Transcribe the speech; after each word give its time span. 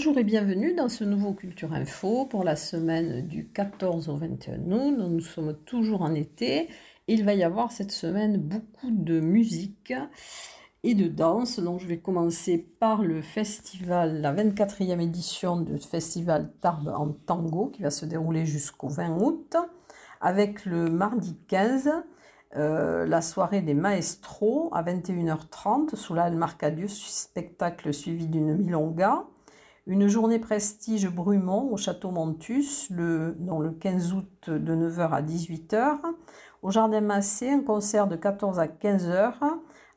Bonjour 0.00 0.16
et 0.16 0.24
bienvenue 0.24 0.72
dans 0.72 0.88
ce 0.88 1.04
nouveau 1.04 1.34
Culture 1.34 1.74
Info 1.74 2.24
pour 2.24 2.42
la 2.42 2.56
semaine 2.56 3.28
du 3.28 3.48
14 3.48 4.08
au 4.08 4.16
21 4.16 4.72
août. 4.72 4.96
Nous 4.96 5.20
sommes 5.20 5.54
toujours 5.66 6.00
en 6.00 6.14
été. 6.14 6.70
Il 7.06 7.22
va 7.22 7.34
y 7.34 7.42
avoir 7.42 7.70
cette 7.70 7.92
semaine 7.92 8.38
beaucoup 8.38 8.90
de 8.90 9.20
musique 9.20 9.92
et 10.84 10.94
de 10.94 11.06
danse. 11.06 11.60
Donc 11.60 11.80
je 11.80 11.86
vais 11.86 11.98
commencer 11.98 12.66
par 12.80 13.02
le 13.02 13.20
festival, 13.20 14.22
la 14.22 14.32
24e 14.32 15.00
édition 15.00 15.60
du 15.60 15.76
festival 15.76 16.50
Tarbes 16.62 16.94
en 16.96 17.08
tango 17.08 17.66
qui 17.66 17.82
va 17.82 17.90
se 17.90 18.06
dérouler 18.06 18.46
jusqu'au 18.46 18.88
20 18.88 19.18
août 19.18 19.56
avec 20.22 20.64
le 20.64 20.88
mardi 20.88 21.36
15 21.48 21.90
euh, 22.56 23.06
la 23.06 23.20
soirée 23.20 23.60
des 23.60 23.74
maestros 23.74 24.70
à 24.72 24.82
21h30 24.82 25.94
sous 25.94 26.14
la 26.14 26.30
Marcadius, 26.30 27.06
spectacle 27.06 27.92
suivi 27.92 28.26
d'une 28.28 28.56
milonga. 28.56 29.26
Une 29.90 30.06
journée 30.06 30.38
prestige 30.38 31.08
Brumont 31.08 31.72
au 31.72 31.76
château 31.76 32.12
Montus 32.12 32.88
le, 32.90 33.36
le 33.40 33.70
15 33.72 34.12
août 34.12 34.48
de 34.48 34.76
9h 34.76 35.10
à 35.10 35.20
18h. 35.20 35.98
Au 36.62 36.70
Jardin 36.70 37.00
Massé, 37.00 37.50
un 37.50 37.62
concert 37.64 38.06
de 38.06 38.14
14 38.14 38.60
à 38.60 38.68
15h 38.68 39.32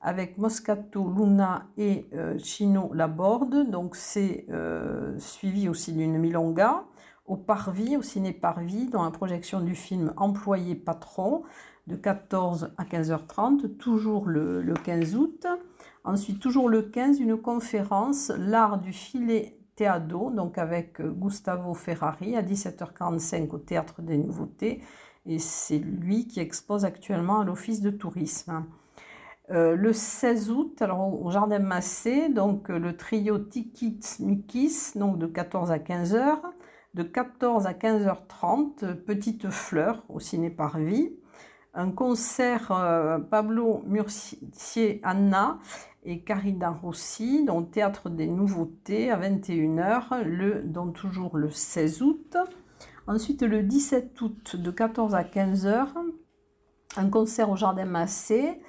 avec 0.02 0.40
Moscato, 0.40 1.14
Luna 1.16 1.68
et 1.78 2.08
euh, 2.16 2.40
Chino 2.40 2.90
Laborde. 2.96 3.70
Donc 3.70 3.96
c'est 3.96 4.48
euh, 4.50 5.14
suivi 5.20 5.70
aussi 5.70 5.94
d'une 5.94 6.18
milonga. 6.18 6.86
Au 7.28 7.38
Parvis, 7.38 7.96
au 7.96 8.02
ciné 8.02 8.34
Parvis, 8.34 8.88
dans 8.88 9.04
la 9.04 9.12
projection 9.12 9.60
du 9.60 9.76
film 9.76 10.12
Employé 10.18 10.74
patron 10.74 11.44
de 11.86 11.96
14 11.96 12.72
à 12.80 12.84
15h30, 12.84 13.78
toujours 13.78 14.26
le, 14.26 14.64
le 14.64 14.74
15 14.74 15.16
août. 15.16 15.46
Ensuite, 16.04 16.40
toujours 16.40 16.68
le 16.68 16.82
15, 16.82 17.20
une 17.20 17.38
conférence, 17.38 18.32
l'art 18.36 18.80
du 18.80 18.92
filet 18.92 19.60
Théado, 19.76 20.30
donc 20.30 20.58
avec 20.58 21.02
Gustavo 21.02 21.74
Ferrari 21.74 22.36
à 22.36 22.42
17h45 22.42 23.50
au 23.52 23.58
Théâtre 23.58 24.02
des 24.02 24.18
Nouveautés. 24.18 24.82
Et 25.26 25.40
c'est 25.40 25.80
lui 25.80 26.28
qui 26.28 26.40
expose 26.40 26.86
actuellement 26.86 27.42
à 27.42 27.46
l'Office 27.46 27.82
de 27.82 27.90
tourisme. 27.90 28.66
Euh, 29.52 29.76
le 29.76 29.94
16 29.94 30.52
août, 30.52 30.82
alors 30.82 31.22
au 31.22 31.30
Jardin 31.32 31.60
Massé, 31.60 32.30
donc 32.30 32.70
le 32.70 32.96
trio 32.96 33.38
Tikits 33.38 34.18
Mikis, 34.20 34.94
donc 34.96 35.18
de 35.18 35.28
14 35.28 35.72
à 35.72 35.78
15h. 35.78 36.40
De 36.94 37.04
14 37.04 37.66
à 37.66 37.74
15h30, 37.74 38.96
Petite 38.96 39.50
Fleur 39.50 40.04
au 40.10 40.20
Ciné 40.20 40.50
Parvis. 40.50 41.12
Un 41.74 41.90
concert 41.90 42.72
euh, 42.72 43.18
Pablo 43.18 43.82
Murcier 43.88 45.02
Anna 45.04 45.58
et 46.06 46.22
Carida 46.22 46.70
Rossi, 46.70 47.44
dans 47.46 47.60
le 47.60 47.66
Théâtre 47.66 48.10
des 48.10 48.28
Nouveautés 48.28 49.10
à 49.10 49.18
21h, 49.18 50.24
le, 50.24 50.62
dont 50.64 50.92
toujours 50.92 51.38
le 51.38 51.50
16 51.50 52.02
août. 52.02 52.38
Ensuite, 53.08 53.42
le 53.42 53.64
17 53.64 54.22
août, 54.22 54.56
de 54.56 54.72
14 54.72 55.16
à 55.16 55.24
15h, 55.24 55.88
un 56.96 57.10
concert 57.10 57.50
au 57.50 57.56
Jardin 57.56 57.86
Massé, 57.86 58.62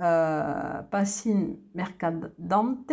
euh, 0.00 0.82
Passine 0.90 1.56
Mercadante. 1.74 2.92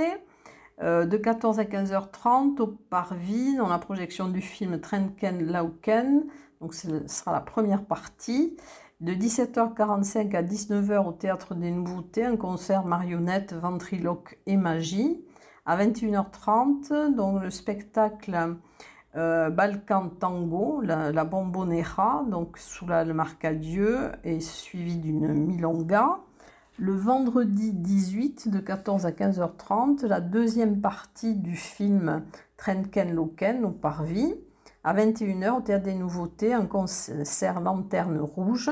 Euh, 0.80 1.06
de 1.08 1.18
14 1.18 1.60
à 1.60 1.64
15h30 1.64 2.62
au 2.62 2.68
Parvis, 2.68 3.56
dans 3.56 3.68
la 3.68 3.80
projection 3.80 4.28
du 4.28 4.42
film 4.42 4.80
Trenken 4.80 5.52
Lauken. 5.52 6.26
Donc, 6.62 6.76
ce 6.76 7.08
sera 7.08 7.32
la 7.32 7.40
première 7.40 7.84
partie. 7.84 8.56
De 9.00 9.14
17h45 9.14 10.36
à 10.36 10.42
19h 10.42 11.06
au 11.06 11.12
Théâtre 11.12 11.54
des 11.54 11.70
Nouveautés, 11.70 12.26
un 12.26 12.36
concert 12.36 12.84
marionnette, 12.84 13.54
ventriloque 13.54 14.40
et 14.48 14.58
magie. 14.58 15.24
À 15.68 15.78
21h30, 15.78 17.14
donc 17.14 17.44
le 17.44 17.52
spectacle 17.52 18.56
euh, 19.16 19.52
Balkan 19.52 20.10
Tango, 20.20 20.82
la, 20.82 21.24
Bombonera, 21.26 22.26
donc 22.28 22.58
sous 22.58 22.88
la 22.88 23.06
Marcadieu, 23.06 24.14
est 24.24 24.40
suivi 24.40 24.98
d'une 24.98 25.32
milonga. 25.32 26.18
Le 26.80 26.96
vendredi 26.96 27.74
18 27.74 28.50
de 28.50 28.60
14 28.60 29.06
à 29.06 29.12
15h30, 29.12 30.08
la 30.08 30.22
deuxième 30.22 30.82
partie 30.82 31.36
du 31.36 31.56
film 31.56 32.24
Trenken 32.58 33.14
Loken 33.14 33.64
au 33.64 33.70
Parvis. 33.70 34.34
À 34.84 34.94
21h, 34.94 35.58
au 35.58 35.62
Théâtre 35.62 35.84
des 35.84 35.96
Nouveautés, 35.96 36.54
un 36.54 36.66
concert 36.66 37.60
Lanterne 37.60 38.20
Rouge. 38.20 38.72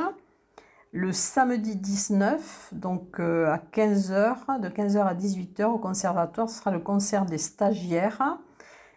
Le 0.98 1.12
samedi 1.12 1.76
19, 1.76 2.70
donc 2.72 3.20
euh, 3.20 3.52
à 3.52 3.58
15h, 3.58 4.62
de 4.62 4.70
15h 4.70 5.06
à 5.06 5.14
18h 5.14 5.66
au 5.66 5.78
conservatoire, 5.78 6.50
sera 6.50 6.72
le 6.72 6.80
concert 6.80 7.26
des 7.26 7.38
stagiaires. 7.38 8.38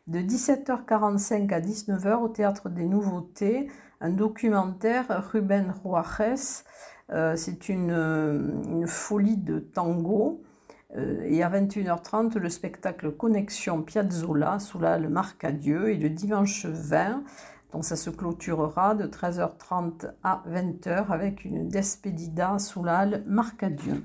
De 0.07 0.21
17h45 0.21 1.53
à 1.53 1.61
19h 1.61 2.23
au 2.23 2.29
Théâtre 2.29 2.69
des 2.69 2.85
Nouveautés, 2.85 3.69
un 4.01 4.11
documentaire 4.11 5.29
Ruben 5.33 5.75
Juarez. 5.83 6.37
Euh, 7.11 7.35
c'est 7.35 7.69
une, 7.69 7.91
une, 7.91 8.87
folie 8.87 9.37
de 9.37 9.59
tango. 9.59 10.41
Euh, 10.97 11.21
et 11.25 11.43
à 11.43 11.51
21h30, 11.51 12.39
le 12.39 12.49
spectacle 12.49 13.11
Connexion 13.11 13.83
Piazzola 13.83 14.61
sous 14.61 14.79
la 14.79 15.01
le 15.01 15.09
Marcadieu. 15.09 15.91
Et 15.91 15.97
le 15.97 16.11
dimanche 16.11 16.65
20, 16.65 17.25
donc 17.73 17.85
ça 17.85 17.97
se 17.97 18.11
clôturera 18.11 18.95
de 18.95 19.07
13h30 19.07 20.13
à 20.23 20.43
20h 20.49 21.09
avec 21.09 21.45
une 21.45 21.69
despedida 21.69 22.59
sous 22.59 22.83
la 22.83 23.07
Marcadieu. 23.27 24.05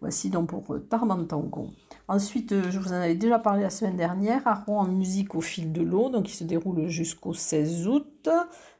Voici 0.00 0.28
donc 0.28 0.50
pour 0.50 0.76
Tarbantango. 0.90 1.68
Ensuite, 2.08 2.52
euh, 2.52 2.70
je 2.70 2.78
vous 2.78 2.92
en 2.92 2.96
avais 2.96 3.14
déjà 3.14 3.38
parlé 3.38 3.62
la 3.62 3.70
semaine 3.70 3.96
dernière, 3.96 4.42
Rouen 4.66 4.82
en 4.82 4.88
musique 4.88 5.34
au 5.34 5.40
fil 5.40 5.72
de 5.72 5.80
l'eau, 5.80 6.10
donc 6.10 6.24
qui 6.24 6.36
se 6.36 6.44
déroule 6.44 6.88
jusqu'au 6.88 7.32
16 7.32 7.88
août. 7.88 8.28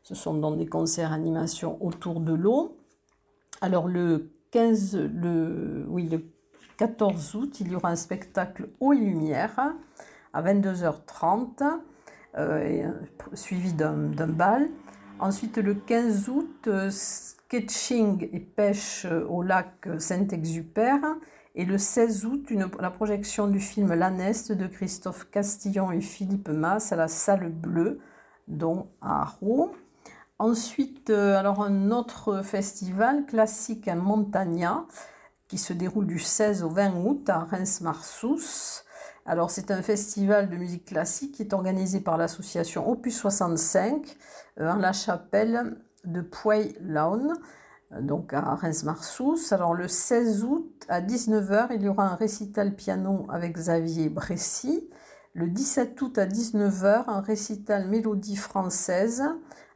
Ce 0.02 0.14
sont 0.14 0.34
donc 0.34 0.58
des 0.58 0.66
concerts 0.66 1.12
animations 1.12 1.82
autour 1.82 2.20
de 2.20 2.34
l'eau. 2.34 2.76
Alors 3.62 3.88
le 3.88 4.34
15, 4.50 4.96
le, 4.96 5.86
oui, 5.88 6.06
le 6.08 6.30
14 6.76 7.34
août, 7.36 7.60
il 7.60 7.72
y 7.72 7.74
aura 7.74 7.88
un 7.88 7.96
spectacle 7.96 8.68
Eau 8.80 8.92
et 8.92 8.98
Lumière 8.98 9.74
à 10.34 10.42
22h30, 10.42 11.62
euh, 11.62 11.78
suivi 13.34 13.72
d'un 13.72 14.26
bal. 14.28 14.68
Ensuite, 15.20 15.58
le 15.58 15.74
15 15.74 16.28
août, 16.28 16.64
euh, 16.66 16.90
sketching 16.90 18.28
et 18.32 18.40
pêche 18.40 19.06
au 19.28 19.42
lac 19.42 19.88
Saint-Exupère. 19.98 21.00
Et 21.54 21.64
le 21.64 21.78
16 21.78 22.26
août, 22.26 22.52
la 22.80 22.90
projection 22.90 23.46
du 23.46 23.60
film 23.60 23.94
L'Aneste 23.94 24.50
de 24.50 24.66
Christophe 24.66 25.30
Castillon 25.30 25.92
et 25.92 26.00
Philippe 26.00 26.48
Mass 26.48 26.92
à 26.92 26.96
la 26.96 27.06
Salle 27.06 27.48
Bleue, 27.48 28.00
dont 28.48 28.88
à 29.00 29.24
Rouen. 29.24 29.70
Ensuite, 30.40 31.10
euh, 31.10 31.38
alors 31.38 31.62
un 31.62 31.92
autre 31.92 32.42
festival 32.42 33.24
classique 33.24 33.86
à 33.86 33.94
Montagna 33.94 34.84
qui 35.46 35.58
se 35.58 35.72
déroule 35.72 36.08
du 36.08 36.18
16 36.18 36.64
au 36.64 36.70
20 36.70 36.96
août 36.96 37.30
à 37.30 37.38
Reims-Marsous. 37.38 38.82
Alors 39.26 39.50
c'est 39.50 39.70
un 39.70 39.80
festival 39.80 40.50
de 40.50 40.56
musique 40.56 40.84
classique 40.84 41.32
qui 41.32 41.42
est 41.42 41.54
organisé 41.54 42.00
par 42.00 42.18
l'association 42.18 42.90
Opus 42.90 43.16
65 43.18 44.16
euh, 44.60 44.70
en 44.70 44.76
la 44.76 44.92
chapelle 44.92 45.78
de 46.04 46.20
Puy-Laune, 46.20 47.32
euh, 47.92 48.02
donc 48.02 48.34
à 48.34 48.42
Reims-Marsous. 48.42 49.38
Alors 49.50 49.72
le 49.72 49.88
16 49.88 50.44
août 50.44 50.84
à 50.88 51.00
19h, 51.00 51.68
il 51.74 51.82
y 51.82 51.88
aura 51.88 52.06
un 52.06 52.16
récital 52.16 52.76
piano 52.76 53.26
avec 53.30 53.54
Xavier 53.54 54.10
Bressy. 54.10 54.90
Le 55.32 55.48
17 55.48 56.00
août 56.02 56.18
à 56.18 56.26
19h, 56.26 57.04
un 57.08 57.20
récital 57.22 57.88
mélodie 57.88 58.36
française 58.36 59.24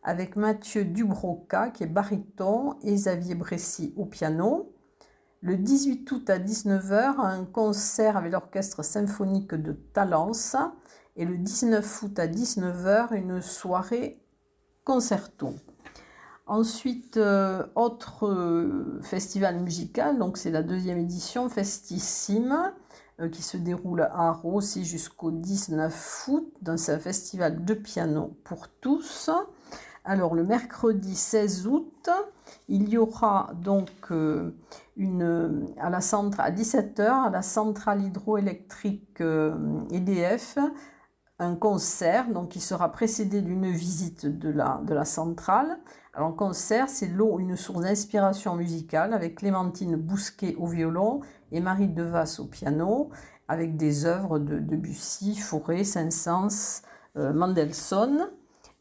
avec 0.03 0.37
Mathieu 0.37 0.85
Dubroca 0.85 1.71
qui 1.71 1.85
est 1.85 1.89
baryton 1.89 2.75
et 2.83 2.95
Xavier 2.95 3.35
Bressy 3.35 3.95
au 3.97 4.05
piano. 4.05 4.75
Le 5.41 5.57
18 5.57 6.11
août 6.11 6.31
à 6.31 6.39
19h, 6.41 7.21
un 7.21 7.45
concert 7.45 8.17
avec 8.17 8.33
l'orchestre 8.33 8.83
symphonique 8.83 9.55
de 9.55 9.73
Talence. 9.73 10.57
Et 11.15 11.25
le 11.25 11.39
19 11.39 12.03
août 12.03 12.19
à 12.19 12.27
19h, 12.27 13.15
une 13.15 13.41
soirée 13.41 14.21
concerto. 14.85 15.55
Ensuite, 16.47 17.19
euh, 17.19 17.65
autre 17.77 18.27
euh, 18.27 19.01
festival 19.03 19.61
musical, 19.61 20.19
donc 20.19 20.39
c'est 20.39 20.51
la 20.51 20.63
deuxième 20.63 20.99
édition, 20.99 21.49
Festissime, 21.49 22.73
euh, 23.21 23.29
qui 23.29 23.43
se 23.43 23.57
déroule 23.57 24.09
à 24.11 24.33
Rossi 24.33 24.85
jusqu'au 24.85 25.31
19 25.31 26.29
août. 26.29 26.53
C'est 26.77 26.93
un 26.93 26.99
festival 26.99 27.65
de 27.65 27.75
piano 27.75 28.37
pour 28.45 28.69
tous. 28.69 29.31
Alors 30.09 30.35
le 30.35 30.43
mercredi 30.43 31.15
16 31.15 31.67
août, 31.67 32.09
il 32.69 32.89
y 32.89 32.97
aura 32.97 33.51
donc 33.63 33.91
euh, 34.11 34.57
une, 34.97 35.67
à, 35.79 35.91
la 35.91 36.01
centre, 36.01 36.41
à 36.41 36.51
17h 36.51 37.27
à 37.27 37.29
la 37.29 37.43
centrale 37.43 38.03
hydroélectrique 38.03 39.21
EDF 39.21 40.57
euh, 40.57 40.63
e 40.63 40.73
un 41.41 41.55
concert 41.57 42.31
donc 42.31 42.49
qui 42.49 42.61
sera 42.61 42.91
précédé 42.91 43.43
d'une 43.43 43.71
visite 43.71 44.25
de 44.25 44.49
la, 44.49 45.05
centrale. 45.05 45.79
Alors 46.15 46.35
concert, 46.35 46.89
c'est 46.89 47.09
l'eau, 47.09 47.39
une 47.39 47.55
source 47.55 47.83
d'inspiration 47.83 48.55
musicale 48.55 49.13
avec 49.13 49.35
Clémentine 49.35 49.97
Bousquet 49.97 50.55
au 50.55 50.69
violon 50.69 51.21
et 51.53 51.61
Marie 51.61 51.89
Devasse 51.89 52.41
au 52.41 52.47
piano. 52.47 53.11
avec 53.47 53.77
des 53.77 54.07
œuvres 54.07 54.39
de 54.39 54.59
Debussy, 54.59 55.37
Fauré, 55.37 55.85
Saint-Saëns, 55.85 56.83
euh, 57.19 57.35
Mendelssohn. 57.35 58.31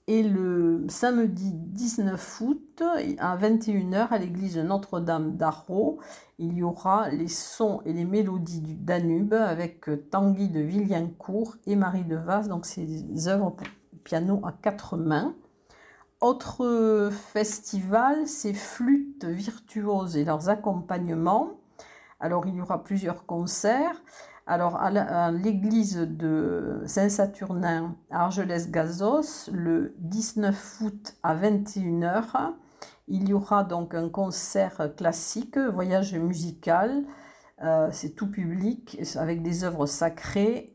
Et 0.10 0.24
le 0.24 0.86
samedi 0.88 1.52
19 1.52 2.42
août, 2.42 2.82
à 3.18 3.36
21h, 3.36 4.08
à 4.08 4.18
l'église 4.18 4.58
Notre-Dame 4.58 5.36
d'Arro, 5.36 6.00
il 6.40 6.54
y 6.54 6.64
aura 6.64 7.10
les 7.10 7.28
sons 7.28 7.82
et 7.84 7.92
les 7.92 8.06
mélodies 8.06 8.62
du 8.62 8.76
Danube 8.76 9.34
avec 9.34 9.90
Tanguy 10.10 10.48
de 10.48 10.62
Villiancourt 10.62 11.58
et 11.66 11.76
Marie 11.76 12.06
de 12.06 12.16
Vaz. 12.16 12.48
Donc, 12.48 12.66
des 12.78 13.28
œuvres 13.28 13.50
pour 13.50 13.68
piano 14.06 14.40
à 14.46 14.54
quatre 14.54 14.96
mains. 14.96 15.36
Autre 16.22 17.10
festival, 17.12 18.28
c'est 18.28 18.54
Flûtes 18.54 19.26
virtuoses 19.26 20.16
et 20.16 20.24
leurs 20.24 20.48
accompagnements. 20.48 21.60
Alors, 22.22 22.48
il 22.48 22.56
y 22.56 22.62
aura 22.62 22.82
plusieurs 22.82 23.26
concerts. 23.26 24.02
Alors, 24.50 24.78
à 24.78 25.30
l'église 25.30 25.98
de 25.98 26.82
Saint-Saturnin 26.86 27.98
à 28.10 28.24
Argelès-Gazos, 28.24 29.52
le 29.52 29.94
19 30.00 30.82
août 30.82 31.18
à 31.22 31.36
21h, 31.36 32.54
il 33.10 33.28
y 33.28 33.34
aura 33.34 33.66
donc 33.66 33.94
un 33.94 34.08
concert 34.08 34.96
classique, 34.96 35.58
voyage 35.58 36.16
musical. 36.16 37.04
Euh, 37.62 37.90
c'est 37.92 38.12
tout 38.12 38.32
public 38.32 38.98
avec 39.18 39.44
des 39.44 39.66
œuvres 39.66 39.86
sacrées 39.86 40.74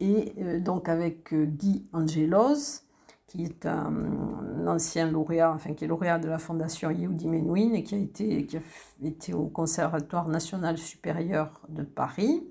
et 0.00 0.32
euh, 0.38 0.58
donc 0.58 0.88
avec 0.88 1.32
euh, 1.32 1.44
Guy 1.44 1.86
Angelos 1.92 2.82
qui 3.28 3.44
est 3.44 3.66
un, 3.66 4.66
ancien 4.66 5.08
lauréat, 5.08 5.52
enfin 5.52 5.74
qui 5.74 5.84
est 5.84 5.88
lauréat 5.88 6.18
de 6.18 6.28
la 6.28 6.38
Fondation 6.38 6.90
Yehudi 6.90 7.28
Menuhin 7.28 7.74
et 7.74 7.84
qui 7.84 7.94
a 7.94 7.98
été, 7.98 8.46
qui 8.46 8.56
a 8.56 8.60
été 9.04 9.32
au 9.34 9.46
Conservatoire 9.46 10.26
national 10.26 10.78
supérieur 10.78 11.60
de 11.68 11.84
Paris. 11.84 12.42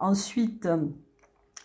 Ensuite, 0.00 0.66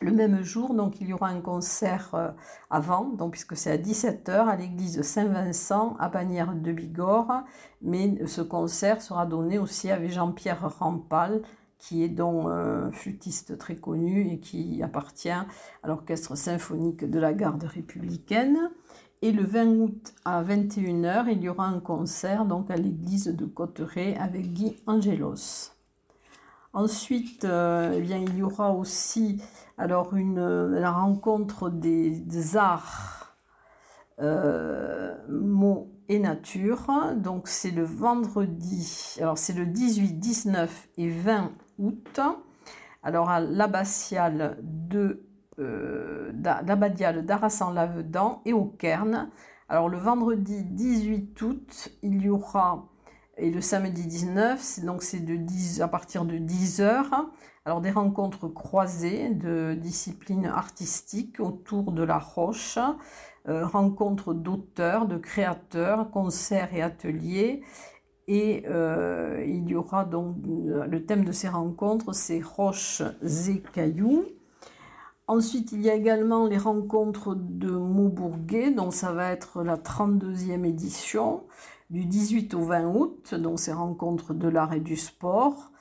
le 0.02 0.12
même 0.12 0.44
jour, 0.44 0.74
donc 0.74 1.00
il 1.00 1.08
y 1.08 1.14
aura 1.14 1.30
un 1.30 1.40
concert 1.40 2.10
euh, 2.16 2.30
avant, 2.70 3.06
donc 3.06 3.32
puisque 3.32 3.56
c'est 3.56 3.72
à 3.72 3.78
17h 3.78 4.30
à 4.30 4.58
l'église 4.58 5.02
Saint-Vincent 5.02 5.96
à 6.00 6.10
Bagnères 6.10 6.54
de 6.54 6.72
Bigorre, 6.74 7.46
mais 7.82 8.26
ce 8.28 8.42
concert 8.42 9.02
sera 9.02 9.26
donné 9.26 9.58
aussi 9.58 9.90
avec 9.90 10.12
Jean-Pierre 10.12 10.70
Rampal, 10.80 11.44
qui 11.78 12.04
est 12.04 12.10
donc 12.10 12.48
un 12.50 12.92
flûtiste 12.92 13.58
très 13.58 13.78
connu 13.78 14.30
et 14.30 14.40
qui 14.40 14.82
appartient 14.84 15.30
à 15.30 15.46
l'orchestre 15.86 16.36
symphonique 16.36 17.10
de 17.10 17.20
la 17.20 17.34
garde 17.34 17.64
républicaine. 17.64 18.72
Et 19.22 19.32
le 19.32 19.44
20 19.44 19.66
août 19.78 20.14
à 20.26 20.44
21h, 20.44 21.28
il 21.32 21.42
y 21.42 21.50
aura 21.50 21.68
un 21.68 21.80
concert 21.80 22.46
donc 22.46 22.70
à 22.70 22.76
l'église 22.76 23.28
de 23.28 23.46
Cotteret 23.46 24.18
avec 24.18 24.52
Guy 24.52 24.76
Angelos. 24.88 25.75
Ensuite, 26.76 27.46
euh, 27.46 27.94
eh 27.96 28.02
bien, 28.02 28.18
il 28.18 28.38
y 28.38 28.44
aura 28.44 28.74
aussi 28.74 29.42
alors 29.78 30.14
la 30.14 30.92
rencontre 30.92 31.70
des, 31.70 32.58
arts, 32.58 33.38
euh, 34.20 35.16
mots 35.30 35.90
et 36.10 36.20
nature. 36.20 36.88
Donc 37.16 37.48
c'est 37.48 37.72
le 37.72 37.84
vendredi, 37.84 39.16
alors 39.22 39.38
c'est 39.38 39.54
le 39.54 39.66
18, 39.66 40.20
19 40.20 40.90
et 40.98 41.10
20 41.10 41.54
août. 41.80 42.20
Alors 43.04 43.30
à 43.30 43.40
l'abbatiale 43.40 44.58
de 44.62 45.26
euh, 45.60 46.34
d'Arras-en-Lavedan 46.34 48.42
et 48.44 48.52
au 48.52 48.66
Cairn. 48.66 49.30
Alors 49.70 49.88
le 49.88 49.98
vendredi 49.98 50.66
18 50.66 51.42
août, 51.42 51.90
il 52.04 52.22
y 52.22 52.30
aura 52.30 52.90
et 53.38 53.52
le 53.52 53.62
samedi 53.62 54.06
19, 54.06 54.86
donc 54.86 55.04
c'est 55.04 55.20
de 55.20 55.36
10, 55.36 55.82
à 55.82 55.88
partir 55.88 56.26
de 56.26 56.38
10 56.38 56.82
heures. 56.82 57.30
Alors 57.66 57.82
des 57.82 57.92
rencontres 57.92 58.48
croisées 58.48 59.30
de 59.30 59.74
disciplines 59.74 60.46
artistiques 60.46 61.40
autour 61.40 61.92
de 61.92 62.04
la 62.04 62.20
roche, 62.20 62.78
euh, 63.48 63.66
rencontres 63.66 64.34
d'auteurs, 64.34 65.08
de 65.08 65.18
créateurs, 65.18 66.12
concerts 66.12 66.74
et 66.74 66.82
ateliers. 66.82 67.64
Et 68.28 68.64
euh, 68.68 69.44
il 69.48 69.68
y 69.68 69.76
aura 69.76 70.06
donc 70.06 70.36
le 70.46 71.06
thème 71.06 71.26
de 71.26 71.32
ces 71.32 71.50
rencontres, 71.50 72.14
c'est 72.14 72.42
roches 72.42 73.02
et 73.50 73.62
cailloux. 73.74 74.26
Ensuite, 75.28 75.72
il 75.72 75.82
y 75.82 75.90
a 75.90 75.96
également 75.96 76.46
les 76.46 76.58
rencontres 76.58 77.36
de 77.36 77.72
Maubourguet, 77.72 78.70
donc 78.70 78.94
ça 78.94 79.12
va 79.12 79.32
être 79.32 79.64
la 79.64 79.76
32e 79.76 80.66
édition 80.66 81.44
du 81.96 82.04
18 82.04 82.54
au 82.56 82.60
20 82.60 82.88
août, 82.94 83.36
donc 83.36 83.58
ces 83.58 83.72
rencontres 83.72 84.34
de 84.34 84.50
l'art 84.50 84.74
et 84.74 84.82
du 84.82 84.98
sport. 84.98 85.72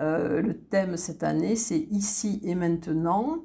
Euh, 0.00 0.42
le 0.42 0.54
thème 0.54 0.98
cette 0.98 1.22
année, 1.22 1.56
c'est 1.56 1.78
Ici 1.78 2.40
et 2.44 2.54
maintenant. 2.54 3.38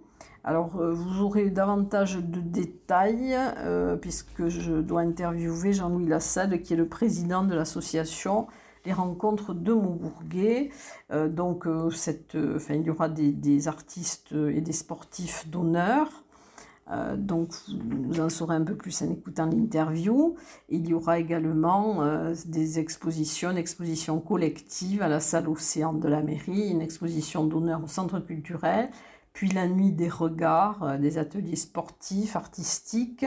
Alors, 0.43 0.75
euh, 0.75 0.91
vous 0.91 1.21
aurez 1.21 1.49
davantage 1.49 2.17
de 2.17 2.41
détails 2.41 3.33
euh, 3.59 3.95
puisque 3.95 4.49
je 4.49 4.73
dois 4.73 5.01
interviewer 5.01 5.71
Jean-Louis 5.71 6.05
Lassalle, 6.05 6.61
qui 6.61 6.73
est 6.73 6.77
le 6.77 6.89
président 6.89 7.45
de 7.45 7.55
l'association 7.55 8.47
Les 8.85 8.91
Rencontres 8.91 9.53
de 9.53 9.71
Maubourguet. 9.71 10.71
donc, 11.29 11.65
il 11.65 12.81
y 12.81 12.89
aura 12.89 13.07
des 13.07 13.67
artistes 13.69 14.33
et 14.33 14.59
des 14.59 14.73
sportifs 14.73 15.47
d'honneur. 15.47 16.26
Euh, 16.91 17.17
donc, 17.17 17.53
vous 17.67 18.21
en 18.21 18.29
saurez 18.29 18.55
un 18.55 18.63
peu 18.63 18.75
plus 18.75 19.01
en 19.01 19.09
écoutant 19.11 19.45
l'interview. 19.45 20.35
Il 20.69 20.87
y 20.87 20.93
aura 20.93 21.19
également 21.19 22.01
euh, 22.01 22.33
des 22.45 22.79
expositions, 22.79 23.51
une 23.51 23.57
exposition 23.57 24.19
collective 24.19 25.01
à 25.01 25.07
la 25.07 25.19
salle 25.19 25.49
Océan 25.49 25.93
de 25.93 26.07
la 26.07 26.21
mairie, 26.21 26.69
une 26.69 26.81
exposition 26.81 27.45
d'honneur 27.45 27.83
au 27.83 27.87
centre 27.87 28.19
culturel, 28.19 28.89
puis 29.33 29.49
la 29.49 29.67
nuit 29.67 29.91
des 29.91 30.09
regards, 30.09 30.83
euh, 30.83 30.97
des 30.97 31.17
ateliers 31.17 31.55
sportifs, 31.55 32.35
artistiques, 32.35 33.25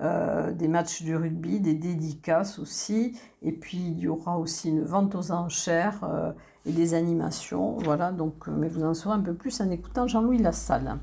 des 0.00 0.66
matchs 0.66 1.04
de 1.04 1.14
rugby, 1.14 1.60
des 1.60 1.74
dédicaces 1.74 2.58
aussi, 2.58 3.16
et 3.42 3.52
puis 3.52 3.78
il 3.78 4.00
y 4.00 4.08
aura 4.08 4.40
aussi 4.40 4.70
une 4.70 4.82
vente 4.82 5.14
aux 5.14 5.30
enchères 5.30 6.34
et 6.66 6.72
des 6.72 6.94
animations. 6.94 7.76
Voilà, 7.78 8.10
donc, 8.10 8.48
mais 8.48 8.66
vous 8.66 8.82
en 8.82 8.92
saurez 8.92 9.14
un 9.14 9.20
peu 9.20 9.34
plus 9.34 9.60
en 9.60 9.70
écoutant 9.70 10.08
Jean-Louis 10.08 10.38
Lassalle. 10.38 10.98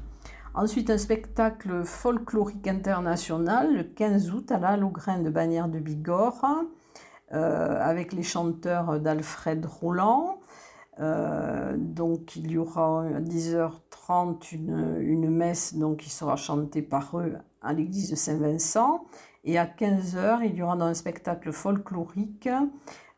Ensuite, 0.53 0.89
un 0.89 0.97
spectacle 0.97 1.85
folklorique 1.85 2.67
international 2.67 3.73
le 3.73 3.83
15 3.83 4.31
août 4.31 4.51
à 4.51 4.59
la 4.59 4.75
de 4.75 5.29
Bagnères 5.29 5.69
de 5.69 5.79
Bigorre 5.79 6.65
euh, 7.31 7.79
avec 7.79 8.11
les 8.11 8.23
chanteurs 8.23 8.99
d'Alfred 8.99 9.65
Roland. 9.65 10.39
Euh, 10.99 11.77
donc, 11.77 12.35
il 12.35 12.51
y 12.51 12.57
aura 12.57 13.05
à 13.05 13.21
10h30 13.21 14.53
une, 14.53 14.97
une, 14.99 15.29
messe 15.29 15.75
donc, 15.75 15.97
qui 15.99 16.09
sera 16.09 16.35
chantée 16.35 16.81
par 16.81 17.17
eux 17.17 17.37
à 17.61 17.71
l'église 17.71 18.11
de 18.11 18.15
Saint-Vincent. 18.17 19.05
Et 19.45 19.57
à 19.57 19.65
15h, 19.65 20.41
il 20.43 20.55
y 20.55 20.61
aura 20.61 20.73
un 20.73 20.93
spectacle 20.93 21.53
folklorique 21.53 22.49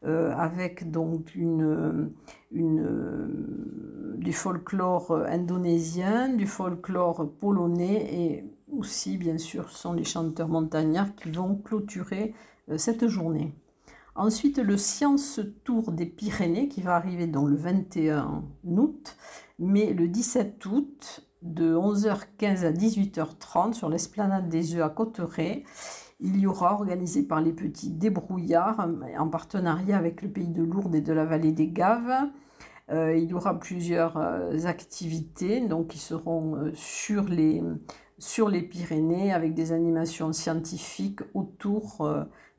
euh, 0.06 0.36
avec 0.36 0.92
donc 0.92 1.34
une, 1.34 2.12
une, 2.54 4.18
du 4.18 4.34
folklore 4.34 5.12
indonésien, 5.28 6.30
du 6.30 6.48
folklore 6.48 7.30
polonais 7.40 8.08
et 8.14 8.46
aussi 8.72 9.18
bien 9.18 9.38
sûr 9.38 9.70
sont 9.70 9.94
les 9.94 10.04
chanteurs 10.04 10.48
montagnards 10.48 11.14
qui 11.16 11.30
vont 11.30 11.56
clôturer 11.56 12.34
euh, 12.70 12.78
cette 12.78 13.08
journée. 13.08 13.54
Ensuite, 14.16 14.60
le 14.60 14.78
Science 14.78 15.40
Tour 15.64 15.92
des 15.92 16.06
Pyrénées 16.06 16.68
qui 16.68 16.82
va 16.82 16.96
arriver 16.96 17.26
dans 17.26 17.46
le 17.46 17.56
21 17.56 18.44
août, 18.64 19.18
mais 19.58 19.92
le 19.94 20.08
17 20.08 20.64
août 20.68 21.28
de 21.42 21.76
11h15 21.76 22.64
à 22.64 22.72
18h30 22.72 23.74
sur 23.74 23.90
l'esplanade 23.90 24.50
des 24.50 24.76
œufs 24.76 24.84
à 24.84 24.90
Cotteret. 24.90 25.64
Il 26.20 26.40
y 26.40 26.46
aura, 26.46 26.74
organisé 26.74 27.24
par 27.24 27.42
les 27.42 27.52
petits 27.52 27.90
débrouillards, 27.90 28.88
en 29.18 29.28
partenariat 29.28 29.98
avec 29.98 30.22
le 30.22 30.30
pays 30.30 30.48
de 30.48 30.64
Lourdes 30.64 30.96
et 30.96 31.02
de 31.02 31.12
la 31.12 31.26
vallée 31.26 31.52
des 31.52 31.68
Gaves, 31.68 32.30
euh, 32.92 33.16
il 33.16 33.30
y 33.30 33.34
aura 33.34 33.60
plusieurs 33.60 34.18
euh, 34.18 34.66
activités 34.66 35.62
donc, 35.62 35.88
qui 35.88 36.00
seront 36.00 36.56
euh, 36.58 36.72
sur, 36.76 37.24
les, 37.24 37.62
Pyrénées 38.70 39.34
avec 39.34 39.54
des 39.54 39.72
animations 39.72 40.34
scientifiques 40.34 41.22
autour 41.34 42.08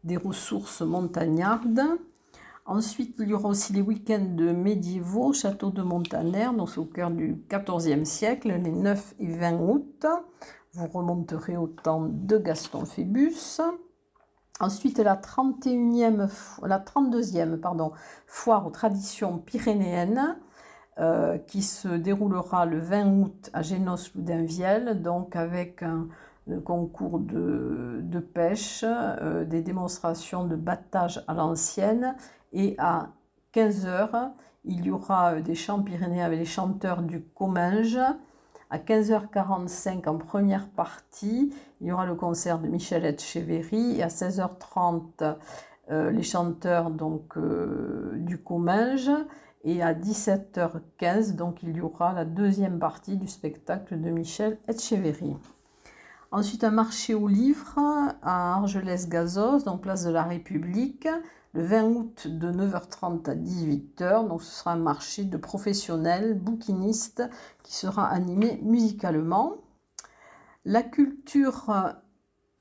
des 0.02 0.16
ressources 0.16 0.83
montagnardes. 0.83 1.83
Ensuite, 2.66 3.16
il 3.19 3.28
y 3.28 3.35
aura 3.35 3.49
aussi 3.49 3.73
les 3.73 3.81
week-ends 3.81 4.37
médiévaux, 4.54 5.33
château 5.33 5.71
de 5.71 5.83
Montaner, 5.83 6.49
donc 6.57 6.76
au 6.76 6.85
cœur 6.85 7.11
du 7.11 7.43
XIVe 7.50 8.04
siècle, 8.04 8.49
les 8.62 8.73
9 8.73 9.14
et 9.21 9.26
20 9.26 9.61
août. 9.61 10.07
Vous 10.73 10.87
remonterez 10.87 11.57
au 11.57 11.69
temps 11.69 12.09
de 12.11 12.37
Gaston 12.37 12.85
Phébus. 12.85 13.61
Ensuite, 14.61 14.99
la, 15.00 15.16
31e, 15.16 16.28
la 16.62 16.78
32e 16.78 17.56
pardon, 17.56 17.90
foire 18.26 18.66
aux 18.66 18.70
traditions 18.70 19.38
pyrénéennes 19.38 20.38
euh, 21.00 21.38
qui 21.38 21.61
se 21.61 21.88
déroulera 21.88 22.64
le 22.64 22.78
20 22.78 23.06
août 23.20 23.50
à 23.52 23.62
Génos-Loudinvielle, 23.62 25.02
donc 25.02 25.34
avec 25.34 25.82
un, 25.82 26.06
concours 26.64 27.18
de, 27.18 28.20
pêche, 28.20 28.84
euh, 28.87 29.44
des 29.44 29.61
démonstrations 29.61 30.44
de 30.44 30.54
battage 30.54 31.25
à 31.26 31.34
l'ancienne 31.34 32.14
et 32.52 32.76
à 32.78 33.08
15 33.52 33.87
heures, 33.87 34.30
il 34.64 34.87
y 34.87 34.90
aura 34.92 35.40
des 35.40 35.56
chants 35.56 35.82
pyrénéens 35.82 36.26
avec 36.26 36.38
les 36.38 36.44
chanteurs 36.44 37.02
du 37.02 37.23
Comminges. 37.23 37.99
À 38.75 38.78
15h45 38.78 40.09
en 40.09 40.19
première 40.19 40.69
partie, 40.69 41.54
il 41.81 41.87
y 41.87 41.93
aura 41.93 42.07
le 42.07 42.16
concert 42.16 42.59
de 42.59 42.66
Michel 42.66 43.04
Etcheverry 43.04 44.00
et 44.00 44.02
à 44.02 44.09
16h30 44.09 45.37
les 46.11 46.23
chanteurs 46.25 46.90
donc 46.90 47.38
du 48.14 48.37
Comminges. 48.38 49.12
Et 49.62 49.81
à 49.81 49.95
17h15 49.95 51.37
donc 51.37 51.62
il 51.62 51.76
y 51.76 51.81
aura 51.81 52.14
la 52.14 52.25
deuxième 52.25 52.81
partie 52.81 53.16
du 53.16 53.28
spectacle 53.28 54.00
de 54.00 54.11
Michel 54.11 54.59
Etcheverry. 54.66 55.37
Ensuite, 56.33 56.64
un 56.64 56.73
marché 56.73 57.14
aux 57.14 57.28
livres 57.28 57.78
à 58.25 58.57
Argelès-Gazos, 58.57 59.62
donc 59.66 59.83
place 59.83 60.04
de 60.04 60.11
la 60.11 60.25
République, 60.25 61.07
le 61.54 61.62
20 61.62 61.84
août 61.84 62.26
de 62.28 62.52
9h30 62.52 63.30
à 63.30 63.34
18h. 63.34 64.28
Donc, 64.28 64.42
ce 64.42 64.50
sera 64.50 64.73
un 64.73 64.76
marché 64.76 65.25
de 65.25 65.37
professionnels, 65.37 66.38
bouquinistes, 66.38 67.23
qui 67.62 67.75
sera 67.75 68.06
animé 68.08 68.61
musicalement. 68.62 69.56
La 70.64 70.82
culture 70.82 71.94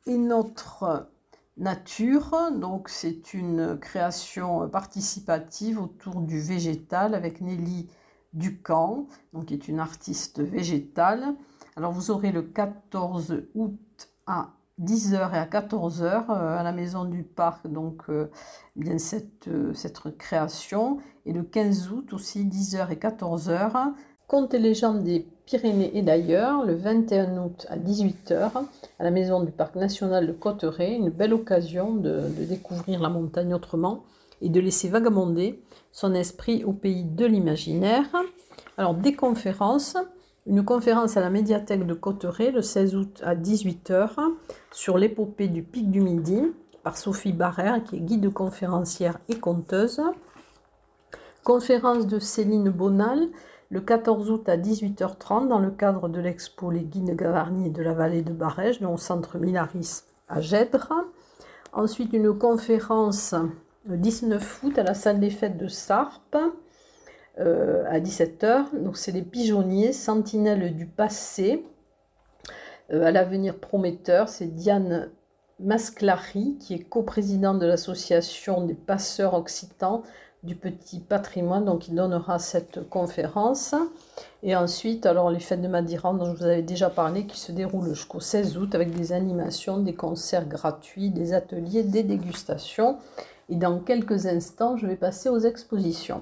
est 0.05 0.17
notre 0.17 1.09
nature, 1.57 2.51
donc 2.51 2.89
c'est 2.89 3.33
une 3.33 3.77
création 3.79 4.67
participative 4.69 5.81
autour 5.81 6.21
du 6.21 6.39
végétal 6.39 7.15
avec 7.15 7.41
Nelly 7.41 7.89
Ducamp, 8.33 9.07
donc 9.31 9.45
qui 9.45 9.53
est 9.53 9.67
une 9.67 9.79
artiste 9.79 10.39
végétale. 10.41 11.35
Alors 11.75 11.91
vous 11.91 12.11
aurez 12.11 12.31
le 12.31 12.41
14 12.41 13.43
août 13.55 14.09
à 14.25 14.53
10h 14.81 15.33
et 15.33 15.37
à 15.37 15.45
14h 15.45 16.03
euh, 16.03 16.57
à 16.57 16.63
la 16.63 16.71
maison 16.71 17.05
du 17.05 17.23
parc, 17.23 17.67
donc 17.67 18.03
euh, 18.09 18.29
bien 18.75 18.97
cette, 18.97 19.47
euh, 19.47 19.73
cette 19.73 19.99
création. 20.17 20.97
Et 21.25 21.33
le 21.33 21.43
15 21.43 21.91
août 21.91 22.13
aussi, 22.13 22.45
10h 22.45 22.91
et 22.91 22.95
14h. 22.95 23.93
Contes 24.27 24.53
et 24.53 24.59
légendes 24.59 25.03
des 25.03 25.27
Pyrénées 25.45 25.95
et 25.97 26.01
d'ailleurs, 26.01 26.63
le 26.63 26.73
21 26.73 27.37
août 27.43 27.67
à 27.69 27.77
18h, 27.77 28.51
à 28.97 29.03
la 29.03 29.11
maison 29.11 29.43
du 29.43 29.51
parc 29.51 29.75
national 29.75 30.25
de 30.25 30.31
Cotteret, 30.31 30.95
une 30.95 31.09
belle 31.09 31.33
occasion 31.33 31.93
de, 31.93 32.21
de 32.29 32.45
découvrir 32.45 33.01
la 33.01 33.09
montagne 33.09 33.53
autrement 33.53 34.05
et 34.41 34.49
de 34.49 34.59
laisser 34.59 34.87
vagabonder 34.89 35.61
son 35.91 36.15
esprit 36.15 36.63
au 36.63 36.71
pays 36.71 37.03
de 37.03 37.25
l'imaginaire. 37.25 38.05
Alors, 38.77 38.95
des 38.95 39.13
conférences, 39.13 39.97
une 40.45 40.65
conférence 40.65 41.15
à 41.15 41.21
la 41.21 41.29
médiathèque 41.29 41.85
de 41.85 41.93
Cotteret 41.93 42.51
le 42.51 42.61
16 42.61 42.95
août 42.95 43.21
à 43.23 43.35
18h 43.35 44.09
sur 44.71 44.97
l'épopée 44.97 45.47
du 45.47 45.63
Pic 45.63 45.89
du 45.89 46.01
Midi 46.01 46.41
par 46.83 46.97
Sophie 46.97 47.31
Barrère, 47.31 47.81
qui 47.83 47.95
est 47.95 48.01
guide 48.01 48.31
conférencière 48.33 49.19
et 49.29 49.39
conteuse. 49.39 50.01
Conférence 51.43 52.07
de 52.07 52.19
Céline 52.19 52.69
Bonal 52.69 53.29
le 53.69 53.81
14 53.81 54.29
août 54.29 54.49
à 54.49 54.57
18h30 54.57 55.47
dans 55.47 55.59
le 55.59 55.71
cadre 55.71 56.09
de 56.09 56.19
l'expo 56.19 56.69
Les 56.69 56.83
Guides 56.83 57.15
Gavarni 57.15 57.69
de 57.69 57.81
la 57.81 57.93
vallée 57.93 58.21
de 58.21 58.33
Barège, 58.33 58.81
au 58.83 58.97
centre 58.97 59.39
Milaris 59.39 60.03
à 60.27 60.41
Gèdre. 60.41 60.93
Ensuite, 61.71 62.13
une 62.13 62.37
conférence 62.37 63.33
le 63.87 63.97
19 63.97 64.63
août 64.63 64.77
à 64.77 64.83
la 64.83 64.93
salle 64.93 65.19
des 65.19 65.29
fêtes 65.29 65.57
de 65.57 65.67
Sarp 65.67 66.37
euh, 67.39 67.83
à 67.89 67.99
17h. 67.99 68.79
Donc 68.81 68.97
c'est 68.97 69.11
les 69.11 69.21
pigeonniers, 69.21 69.93
sentinelles 69.93 70.75
du 70.75 70.85
passé, 70.85 71.65
euh, 72.91 73.05
à 73.05 73.11
l'avenir 73.11 73.57
prometteur. 73.57 74.29
C'est 74.29 74.47
Diane 74.47 75.09
Masclari, 75.59 76.57
qui 76.59 76.73
est 76.73 76.83
coprésidente 76.83 77.59
de 77.59 77.65
l'association 77.65 78.65
des 78.65 78.73
passeurs 78.73 79.33
occitans 79.33 80.03
du 80.43 80.55
petit 80.55 80.99
patrimoine, 80.99 81.63
donc 81.63 81.87
il 81.87 81.95
donnera 81.95 82.37
cette 82.37 82.89
conférence. 82.89 83.73
Et 84.43 84.55
ensuite, 84.55 85.05
alors 85.05 85.31
les 85.31 85.39
fêtes 85.39 85.61
de 85.61 85.69
Madiran, 85.69 86.13
dont 86.13 86.25
je 86.25 86.37
vous 86.37 86.43
avais 86.43 86.61
déjà 86.61 86.89
parlé, 86.89 87.25
qui 87.25 87.39
se 87.39 87.53
déroulent 87.53 87.87
jusqu'au 87.87 88.19
16 88.19 88.57
août 88.57 88.75
avec 88.75 88.91
des 88.91 89.13
animations, 89.13 89.77
des 89.77 89.95
concerts 89.95 90.47
gratuits, 90.47 91.09
des 91.09 91.33
ateliers, 91.33 91.83
des 91.83 92.03
dégustations. 92.03 92.97
Et 93.49 93.55
dans 93.55 93.79
quelques 93.79 94.25
instants, 94.25 94.75
je 94.75 94.85
vais 94.85 94.97
passer 94.97 95.29
aux 95.29 95.39
expositions. 95.39 96.21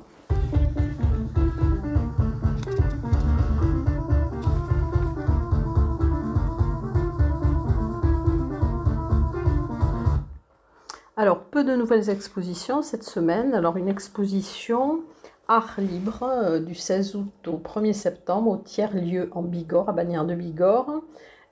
Alors, 11.21 11.43
peu 11.43 11.63
de 11.63 11.75
nouvelles 11.75 12.09
expositions 12.09 12.81
cette 12.81 13.03
semaine. 13.03 13.53
Alors, 13.53 13.77
une 13.77 13.89
exposition 13.89 15.03
art 15.47 15.75
libre 15.77 16.23
euh, 16.23 16.59
du 16.59 16.73
16 16.73 17.15
août 17.15 17.47
au 17.47 17.57
1er 17.57 17.93
septembre 17.93 18.49
au 18.49 18.57
tiers-lieu 18.57 19.29
en 19.33 19.43
Bigorre, 19.43 19.87
à 19.87 19.91
Bagnères 19.91 20.25
de 20.25 20.33
Bigorre. 20.33 21.03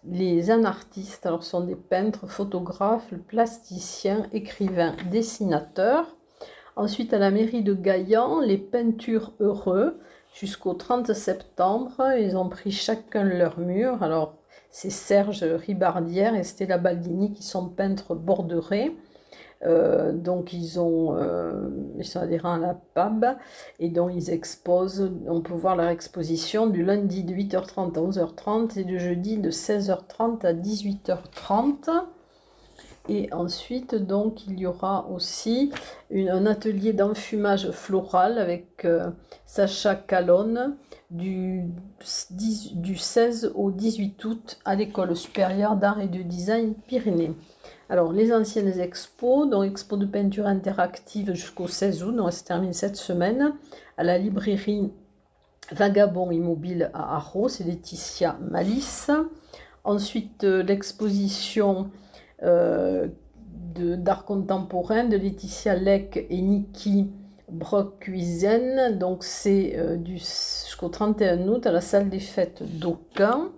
Les 0.03 0.49
anartistes 0.49 1.27
alors, 1.27 1.43
sont 1.43 1.61
des 1.61 1.75
peintres, 1.75 2.25
photographes, 2.25 3.13
plasticiens, 3.27 4.25
écrivains, 4.33 4.95
dessinateurs. 5.11 6.17
Ensuite, 6.75 7.13
à 7.13 7.19
la 7.19 7.29
mairie 7.29 7.61
de 7.61 7.75
Gaillan, 7.75 8.39
les 8.39 8.57
peintures 8.57 9.33
heureux 9.39 9.99
jusqu'au 10.33 10.73
30 10.73 11.13
septembre. 11.13 12.01
Ils 12.17 12.35
ont 12.35 12.49
pris 12.49 12.71
chacun 12.71 13.23
leur 13.23 13.59
mur. 13.59 14.01
Alors, 14.01 14.33
c'est 14.71 14.89
Serge 14.89 15.43
Ribardière 15.43 16.33
et 16.33 16.43
Stella 16.43 16.79
Baldini 16.79 17.33
qui 17.33 17.43
sont 17.43 17.69
peintres 17.69 18.15
borderés. 18.15 18.97
Euh, 19.65 20.13
donc 20.13 20.53
ils 20.53 20.79
ont 20.79 21.17
euh, 21.17 21.69
ils 21.97 22.05
sont 22.05 22.21
adhérents 22.21 22.53
à 22.53 22.59
la 22.59 22.77
PAB 22.93 23.37
et 23.79 23.89
dont 23.89 24.07
ils 24.07 24.29
exposent, 24.29 25.11
on 25.27 25.41
peut 25.41 25.53
voir 25.53 25.75
leur 25.75 25.89
exposition 25.89 26.67
du 26.67 26.83
lundi 26.83 27.23
de 27.23 27.33
8h30 27.33 27.97
à 27.97 28.01
11h30 28.01 28.79
et 28.79 28.85
du 28.85 28.99
jeudi 28.99 29.37
de 29.37 29.51
16h30 29.51 30.45
à 30.45 30.53
18h30. 30.53 32.05
Et 33.09 33.33
ensuite, 33.33 33.95
donc, 33.95 34.45
il 34.45 34.59
y 34.59 34.67
aura 34.67 35.07
aussi 35.09 35.71
un 36.13 36.45
atelier 36.45 36.93
d'enfumage 36.93 37.71
floral 37.71 38.37
avec 38.37 38.85
euh, 38.85 39.09
Sacha 39.47 39.95
Calonne 39.95 40.77
du 41.09 41.65
16 42.05 43.53
au 43.55 43.71
18 43.71 44.25
août 44.25 44.59
à 44.63 44.75
l'École 44.75 45.15
supérieure 45.15 45.75
d'art 45.75 45.99
et 45.99 46.07
de 46.07 46.21
design 46.21 46.75
Pyrénées. 46.75 47.33
Alors, 47.89 48.13
les 48.13 48.31
anciennes 48.31 48.79
expos, 48.79 49.49
donc 49.49 49.65
expo 49.65 49.97
de 49.97 50.05
peinture 50.05 50.45
interactive 50.45 51.33
jusqu'au 51.33 51.67
16 51.67 52.03
août, 52.03 52.15
donc 52.15 52.27
elle 52.27 52.33
se 52.33 52.43
termine 52.43 52.73
cette 52.73 52.97
semaine, 52.97 53.53
à 53.97 54.03
la 54.03 54.19
librairie 54.19 54.91
Vagabond 55.71 56.29
Immobile 56.29 56.91
à 56.93 57.15
Arros, 57.15 57.49
c'est 57.49 57.63
Laetitia 57.63 58.37
Malice. 58.49 59.09
Ensuite, 59.83 60.43
euh, 60.43 60.61
l'exposition 60.61 61.89
euh, 62.43 63.07
d'art 63.75 64.25
contemporain 64.25 65.05
de 65.05 65.17
Laetitia 65.17 65.75
Leck 65.75 66.25
et 66.29 66.41
Niki 66.41 67.09
Brock-Cuizen. 67.49 68.97
Donc, 68.99 69.23
c'est 69.23 69.75
euh, 69.77 69.97
jusqu'au 70.05 70.89
31 70.89 71.47
août 71.47 71.65
à 71.65 71.71
la 71.71 71.81
salle 71.81 72.09
des 72.09 72.19
fêtes 72.19 72.61
d'Aucun. 72.79 73.49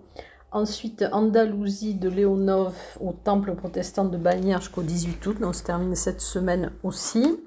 Ensuite, 0.54 1.06
Andalousie 1.12 1.94
de 1.94 2.10
Léonov 2.10 2.74
au 3.00 3.12
temple 3.12 3.54
protestant 3.54 4.04
de 4.04 4.18
Bagnères 4.18 4.60
jusqu'au 4.60 4.82
18 4.82 5.26
août. 5.26 5.40
Donc, 5.40 5.54
se 5.54 5.62
termine 5.62 5.94
cette 5.94 6.20
semaine 6.20 6.72
aussi. 6.82 7.40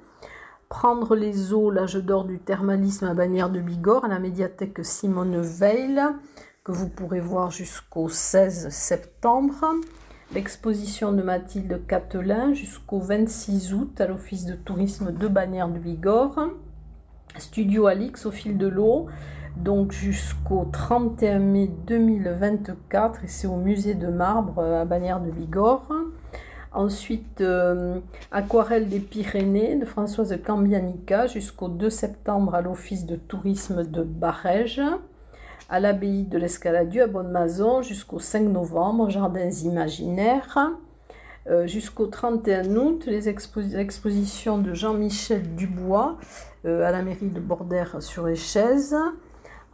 Prendre 0.69 1.15
les 1.15 1.53
eaux, 1.53 1.69
l'âge 1.69 1.97
d'or 1.97 2.25
du 2.25 2.39
thermalisme 2.39 3.05
à 3.05 3.13
Bagnères 3.13 3.51
de 3.51 3.59
Bigorre, 3.59 4.05
à 4.05 4.07
la 4.07 4.17
médiathèque 4.17 4.83
Simone 4.83 5.39
Veil, 5.39 6.01
que 6.63 6.71
vous 6.71 6.89
pourrez 6.89 7.19
voir 7.19 7.51
jusqu'au 7.51 8.09
16 8.09 8.69
septembre. 8.69 9.63
L'exposition 10.33 11.12
de 11.12 11.21
Mathilde 11.21 11.85
Catelin 11.85 12.53
jusqu'au 12.53 12.97
26 12.97 13.75
août 13.75 14.01
à 14.01 14.07
l'Office 14.07 14.45
de 14.45 14.55
tourisme 14.55 15.12
de 15.12 15.27
Bagnères 15.27 15.69
de 15.69 15.77
Bigorre. 15.77 16.50
Studio 17.38 17.85
Alix 17.85 18.25
au 18.25 18.31
fil 18.31 18.57
de 18.57 18.67
l'eau 18.67 19.05
donc 19.57 19.91
jusqu'au 19.91 20.67
31 20.71 21.39
mai 21.39 21.69
2024 21.88 23.24
et 23.24 23.27
c'est 23.27 23.47
au 23.47 23.55
musée 23.55 23.93
de 23.93 24.07
marbre 24.07 24.59
euh, 24.59 24.81
à 24.81 24.85
Bagnères 24.85 25.21
de 25.21 25.31
Bigorre. 25.31 25.91
Ensuite, 26.74 27.39
euh, 27.39 28.00
Aquarelle 28.31 28.89
des 28.89 29.00
Pyrénées 29.00 29.77
de 29.77 29.85
Françoise 29.85 30.38
Cambianica 30.45 31.27
jusqu'au 31.27 31.69
2 31.69 31.89
septembre 31.89 32.53
à 32.53 32.62
l'Office 32.62 33.05
de 33.05 33.15
tourisme 33.15 33.83
de 33.83 34.03
Barège. 34.03 34.81
À 35.69 35.79
l'abbaye 35.79 36.24
de 36.24 36.38
l'Escaladieu 36.38 37.03
à 37.03 37.07
Bonne-Mazon 37.07 37.81
jusqu'au 37.81 38.19
5 38.19 38.41
novembre, 38.41 39.09
Jardins 39.09 39.50
imaginaires. 39.50 40.74
Euh, 41.47 41.65
jusqu'au 41.65 42.07
31 42.07 42.75
août, 42.75 43.05
les 43.07 43.29
expositions 43.29 44.57
de 44.57 44.74
Jean-Michel 44.74 45.55
Dubois 45.55 46.17
à 46.65 46.91
la 46.91 47.03
mairie 47.03 47.29
de 47.29 47.39
Bordère 47.39 48.01
sur 48.01 48.35
chaises. 48.35 48.95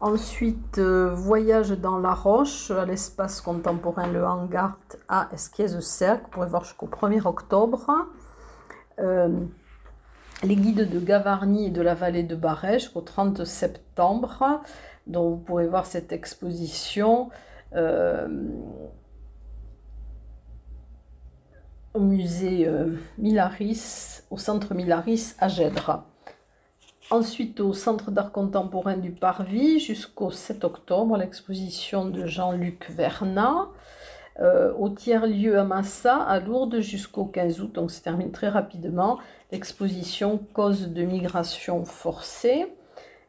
Ensuite, 0.02 0.80
euh, 0.80 1.14
voyage 1.14 1.70
dans 1.70 2.00
la 2.00 2.16
roche 2.16 2.72
à 2.72 2.86
l'espace 2.86 3.40
contemporain 3.40 4.08
Le 4.08 4.26
Hangart 4.26 4.80
à 5.08 5.30
Esquies-Cercle. 5.32 6.24
Vous 6.24 6.30
pourrez 6.30 6.48
voir 6.48 6.64
jusqu'au 6.64 6.88
1er 6.88 7.28
octobre. 7.28 7.86
Euh, 8.98 9.30
les 10.42 10.56
guides 10.56 10.90
de 10.90 11.00
Gavarnie 11.00 11.68
et 11.68 11.70
de 11.70 11.84
la 11.84 11.94
vallée 11.94 12.24
de 12.24 12.36
Barège 12.36 12.90
au 12.96 13.02
30 13.02 13.46
septembre. 13.46 14.64
Donc 15.06 15.38
vous 15.38 15.38
pourrez 15.38 15.68
voir 15.68 15.86
cette 15.86 16.12
exposition 16.12 17.30
euh, 17.76 18.28
au 21.94 22.00
musée 22.00 22.68
Milaris, 23.20 24.24
au 24.32 24.38
centre 24.38 24.74
Milaris 24.74 25.36
à 25.38 25.48
Gèdre. 25.48 26.11
Ensuite, 27.12 27.60
au 27.60 27.74
Centre 27.74 28.10
d'art 28.10 28.32
contemporain 28.32 28.96
du 28.96 29.12
Parvis, 29.12 29.80
jusqu'au 29.80 30.32
7 30.32 30.64
octobre, 30.64 31.18
l'exposition 31.18 32.06
de 32.06 32.26
Jean-Luc 32.26 32.90
Vernat. 32.90 33.68
Euh, 34.40 34.72
au 34.80 34.88
tiers-lieu 34.88 35.60
à 35.60 35.66
Massa, 35.66 36.16
à 36.16 36.40
Lourdes, 36.40 36.80
jusqu'au 36.80 37.26
15 37.26 37.60
août, 37.60 37.74
donc 37.74 37.92
se 37.92 38.02
termine 38.02 38.32
très 38.32 38.48
rapidement, 38.48 39.20
l'exposition 39.52 40.40
Cause 40.54 40.88
de 40.88 41.04
migration 41.04 41.84
forcée. 41.84 42.66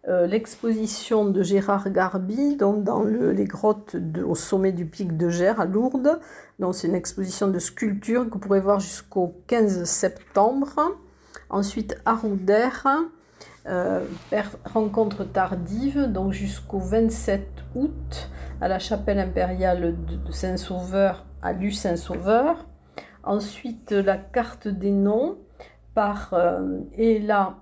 Euh, 0.06 0.28
l'exposition 0.28 1.24
de 1.24 1.42
Gérard 1.42 1.90
Garbi, 1.90 2.54
donc 2.56 2.84
dans 2.84 3.02
les 3.02 3.44
grottes 3.46 3.96
au 4.24 4.36
sommet 4.36 4.70
du 4.70 4.86
pic 4.86 5.16
de 5.16 5.28
Gers 5.28 5.60
à 5.60 5.64
Lourdes. 5.64 6.20
Donc 6.60 6.76
c'est 6.76 6.86
une 6.86 6.94
exposition 6.94 7.48
de 7.48 7.58
sculpture 7.58 8.26
que 8.26 8.34
vous 8.34 8.38
pourrez 8.38 8.60
voir 8.60 8.78
jusqu'au 8.78 9.34
15 9.48 9.82
septembre. 9.82 10.78
Ensuite, 11.50 11.96
à 12.04 12.14
Roudère, 12.14 12.86
euh, 13.66 14.04
rencontre 14.64 15.24
tardive, 15.24 16.06
donc 16.10 16.32
jusqu'au 16.32 16.78
27 16.78 17.46
août 17.74 18.30
à 18.60 18.68
la 18.68 18.78
chapelle 18.78 19.18
impériale 19.18 19.94
de 20.06 20.32
Saint-Sauveur 20.32 21.24
à 21.42 21.52
Lu-Saint-Sauveur. 21.52 22.66
Ensuite, 23.24 23.92
la 23.92 24.16
carte 24.16 24.66
des 24.68 24.90
noms 24.90 25.38
par 25.94 26.32
euh, 26.32 26.80
Ella 26.96 27.56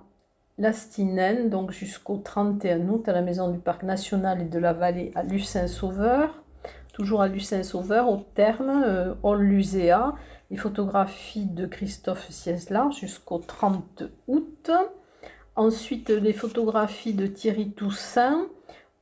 Lastinen, 0.57 1.49
donc 1.49 1.71
jusqu'au 1.71 2.17
31 2.17 2.87
août 2.89 3.07
à 3.07 3.13
la 3.13 3.21
maison 3.21 3.49
du 3.49 3.59
Parc 3.59 3.83
national 3.83 4.41
et 4.41 4.45
de 4.45 4.59
la 4.59 4.73
vallée 4.73 5.11
à 5.15 5.23
Lucin-Sauveur. 5.23 6.43
Toujours 6.93 7.21
à 7.21 7.27
Lucin-Sauveur, 7.27 8.09
au 8.09 8.17
terme, 8.17 8.83
euh, 8.85 9.35
Lusea, 9.37 10.13
les 10.51 10.57
photographies 10.57 11.45
de 11.45 11.65
Christophe 11.65 12.29
Siesla 12.29 12.89
jusqu'au 12.91 13.39
30 13.39 14.03
août. 14.27 14.71
Ensuite, 15.61 16.09
les 16.09 16.33
photographies 16.33 17.13
de 17.13 17.27
Thierry 17.27 17.69
Toussaint 17.69 18.47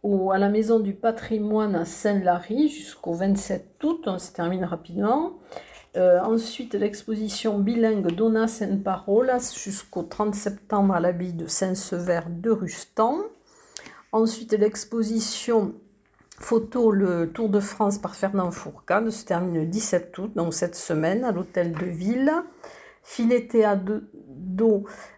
au, 0.04 0.32
à 0.32 0.38
la 0.38 0.50
Maison 0.50 0.82
du 0.82 0.94
patrimoine 0.94 1.74
à 1.74 1.86
Saint-Lary 1.86 2.68
jusqu'au 2.68 3.14
27 3.14 3.82
août. 3.82 4.02
On 4.08 4.20
se 4.20 4.34
termine 4.34 4.66
rapidement. 4.66 5.40
Euh, 5.96 6.20
ensuite, 6.20 6.74
l'exposition 6.74 7.60
bilingue 7.60 8.12
Donna 8.12 8.50
Saint 8.50 8.76
Parolas 8.76 9.54
jusqu'au 9.58 10.04
30 10.04 10.36
septembre 10.36 10.96
à 10.96 11.00
l'abbaye 11.00 11.32
de 11.32 11.48
Saint-Sever 11.48 12.24
de 12.28 12.50
Rustan. 12.50 13.20
Ensuite, 14.12 14.52
l'exposition 14.52 15.76
photo 16.40 16.92
Le 16.92 17.32
Tour 17.32 17.48
de 17.48 17.62
France 17.62 18.00
par 18.00 18.18
Fernand 18.18 18.52
Fourcade 18.52 19.10
se 19.12 19.24
termine 19.24 19.62
le 19.62 19.66
17 19.66 20.18
août, 20.18 20.32
donc 20.36 20.54
cette 20.54 20.76
semaine, 20.76 21.24
à 21.24 21.32
l'hôtel 21.32 21.72
de 21.72 21.86
ville. 21.86 22.34
Fileteado 23.10 24.02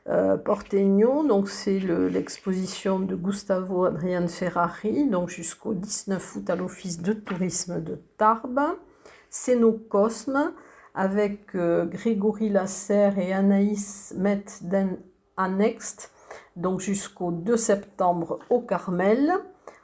euh, 0.08 0.38
Porteño, 0.38 1.28
donc 1.28 1.50
c'est 1.50 1.80
l'exposition 1.80 3.02
de 3.02 3.16
Gustavo 3.16 3.84
Adrian 3.84 4.30
Ferrari, 4.30 5.10
donc 5.10 5.28
jusqu'au 5.28 5.74
19 5.74 6.36
août 6.38 6.50
à 6.50 6.56
l'Office 6.56 7.02
de 7.02 7.12
tourisme 7.12 7.84
de 7.84 7.96
Tarbes. 8.18 8.78
Cosme 9.90 10.54
avec 10.96 11.54
euh, 11.56 11.86
Grégory 11.86 12.48
Lasserre 12.48 13.20
et 13.20 13.34
Anaïs 13.34 14.14
Metden 14.18 14.98
Annext, 15.36 16.12
donc 16.56 16.80
jusqu'au 16.80 17.32
2 17.32 17.58
septembre 17.58 18.40
au 18.50 18.62
Carmel. 18.62 19.34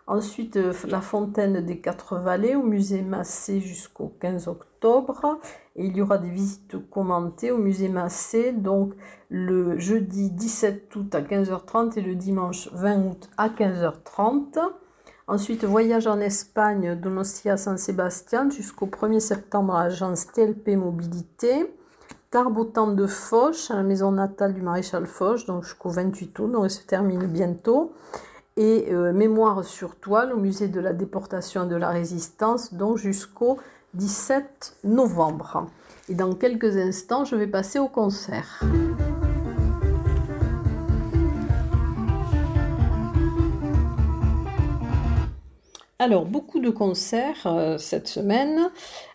Ensuite, 0.07 0.55
euh, 0.55 0.71
la 0.87 1.01
fontaine 1.01 1.65
des 1.65 1.79
Quatre 1.79 2.15
Vallées 2.15 2.55
au 2.55 2.63
musée 2.63 3.01
Massé 3.01 3.59
jusqu'au 3.59 4.13
15 4.21 4.47
octobre. 4.47 5.37
Et 5.75 5.85
il 5.85 5.97
y 5.97 6.01
aura 6.01 6.17
des 6.17 6.29
visites 6.29 6.77
commentées 6.89 7.51
au 7.51 7.57
musée 7.57 7.89
Massé, 7.89 8.53
donc 8.53 8.93
le 9.29 9.77
jeudi 9.77 10.31
17 10.31 10.95
août 10.95 11.13
à 11.13 11.21
15h30 11.21 11.99
et 11.99 12.01
le 12.01 12.15
dimanche 12.15 12.69
20 12.71 13.05
août 13.05 13.29
à 13.35 13.49
15h30. 13.49 14.59
Ensuite, 15.27 15.65
voyage 15.65 16.07
en 16.07 16.21
Espagne, 16.21 16.95
Donostia 16.95 17.57
San 17.57 17.77
Sébastien 17.77 18.49
jusqu'au 18.49 18.87
1er 18.87 19.19
septembre 19.19 19.75
à 19.75 19.83
l'agence 19.83 20.31
TLP 20.31 20.77
Mobilité. 20.77 21.73
Tarbotan 22.31 22.87
de 22.87 23.07
Foch, 23.07 23.71
à 23.71 23.75
la 23.75 23.83
maison 23.83 24.11
natale 24.11 24.53
du 24.53 24.61
maréchal 24.61 25.05
Foch, 25.05 25.45
donc 25.45 25.63
jusqu'au 25.63 25.89
28 25.89 26.39
août, 26.39 26.51
donc 26.51 26.63
elle 26.65 26.69
se 26.69 26.85
termine 26.85 27.25
bientôt 27.25 27.93
et 28.57 28.91
euh, 28.91 29.13
Mémoire 29.13 29.63
sur 29.63 29.95
toile 29.95 30.33
au 30.33 30.37
musée 30.37 30.67
de 30.67 30.79
la 30.79 30.91
déportation 30.91 31.65
et 31.65 31.67
de 31.67 31.75
la 31.75 31.89
résistance, 31.89 32.73
donc 32.73 32.97
jusqu'au 32.97 33.57
17 33.93 34.77
novembre. 34.83 35.67
Et 36.09 36.15
dans 36.15 36.33
quelques 36.33 36.75
instants, 36.75 37.23
je 37.23 37.35
vais 37.35 37.47
passer 37.47 37.79
au 37.79 37.87
concert. 37.87 38.61
Alors, 45.99 46.25
beaucoup 46.25 46.59
de 46.59 46.69
concerts 46.69 47.45
euh, 47.45 47.77
cette 47.77 48.07
semaine. 48.07 48.69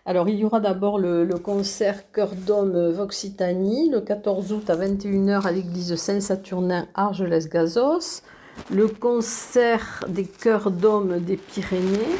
Alors, 0.05 0.28
il 0.28 0.37
y 0.37 0.44
aura 0.44 0.61
d'abord 0.61 0.98
le, 0.98 1.26
concert 1.42 2.11
Cœur 2.12 2.31
d'Homme 2.35 2.90
Voxitanie, 2.90 3.88
le 3.88 4.00
14 4.00 4.52
août 4.52 4.68
à 4.68 4.76
21h 4.76 5.46
à 5.46 5.52
l'église 5.52 5.94
Saint-Saturnin 5.96 6.87
Argelès-Gazos 6.94 8.22
le 8.71 8.88
concert 8.88 10.05
des 10.09 10.25
chœurs 10.25 10.71
d'hommes 10.71 11.19
des 11.21 11.37
Pyrénées 11.37 12.17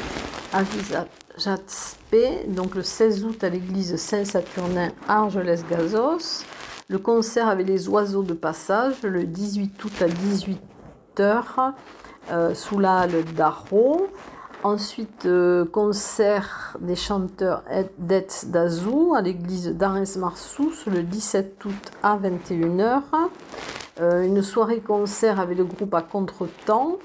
à 0.51 0.63
Visajatspe, 0.63 2.15
donc 2.49 2.75
le 2.75 2.83
16 2.83 3.25
août 3.25 3.43
à 3.43 3.49
l'église 3.49 3.95
Saint-Saturnin 3.95 4.91
Argelès-Gazos. 5.07 6.43
Le 6.89 6.99
concert 6.99 7.47
avec 7.47 7.67
les 7.67 7.89
oiseaux 7.89 8.23
de 8.23 8.33
passage 8.33 9.01
le 9.03 9.23
18 9.23 9.83
août 9.83 10.01
à 10.01 10.07
18h 10.07 11.73
euh, 12.31 12.53
sous 12.53 12.79
la 12.79 12.99
halle 12.99 13.23
d'Arro. 13.35 14.07
Ensuite, 14.63 15.25
euh, 15.25 15.65
concert 15.65 16.77
des 16.79 16.95
chanteurs 16.95 17.63
d'Etz 17.97 18.45
d'Azou 18.45 19.13
à 19.15 19.21
l'église 19.21 19.69
d'Arens-Marsous 19.69 20.73
le 20.87 21.03
17 21.03 21.65
août 21.65 21.91
à 22.01 22.17
21h. 22.17 23.01
Euh, 23.99 24.23
une 24.23 24.41
soirée 24.41 24.79
concert 24.79 25.39
avec 25.39 25.55
le 25.55 25.65
groupe 25.65 25.93
à 25.93 26.01
contre-temps 26.01 26.97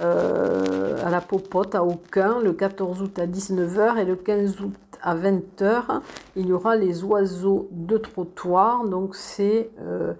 euh, 0.00 0.96
à 1.04 1.10
la 1.10 1.20
Popote 1.20 1.76
à 1.76 1.84
Aucun 1.84 2.40
le 2.40 2.52
14 2.52 3.00
août 3.00 3.16
à 3.20 3.26
19h 3.28 3.98
et 3.98 4.04
le 4.04 4.16
15 4.16 4.60
août 4.60 4.74
à 5.02 5.14
20h. 5.14 6.00
Il 6.34 6.46
y 6.46 6.52
aura 6.52 6.74
les 6.74 7.04
oiseaux 7.04 7.68
de 7.70 7.96
trottoir. 7.96 8.84
Donc 8.84 9.14
c'est 9.14 9.70
euh, 9.80 10.14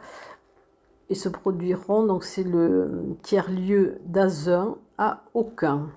et 1.11 1.17
se 1.17 1.29
produiront 1.29 2.05
donc 2.05 2.23
c'est 2.23 2.45
le 2.45 3.17
tiers-lieu 3.23 3.99
d'Azun 4.05 4.77
à 4.99 5.25
Aucun. 5.35 5.89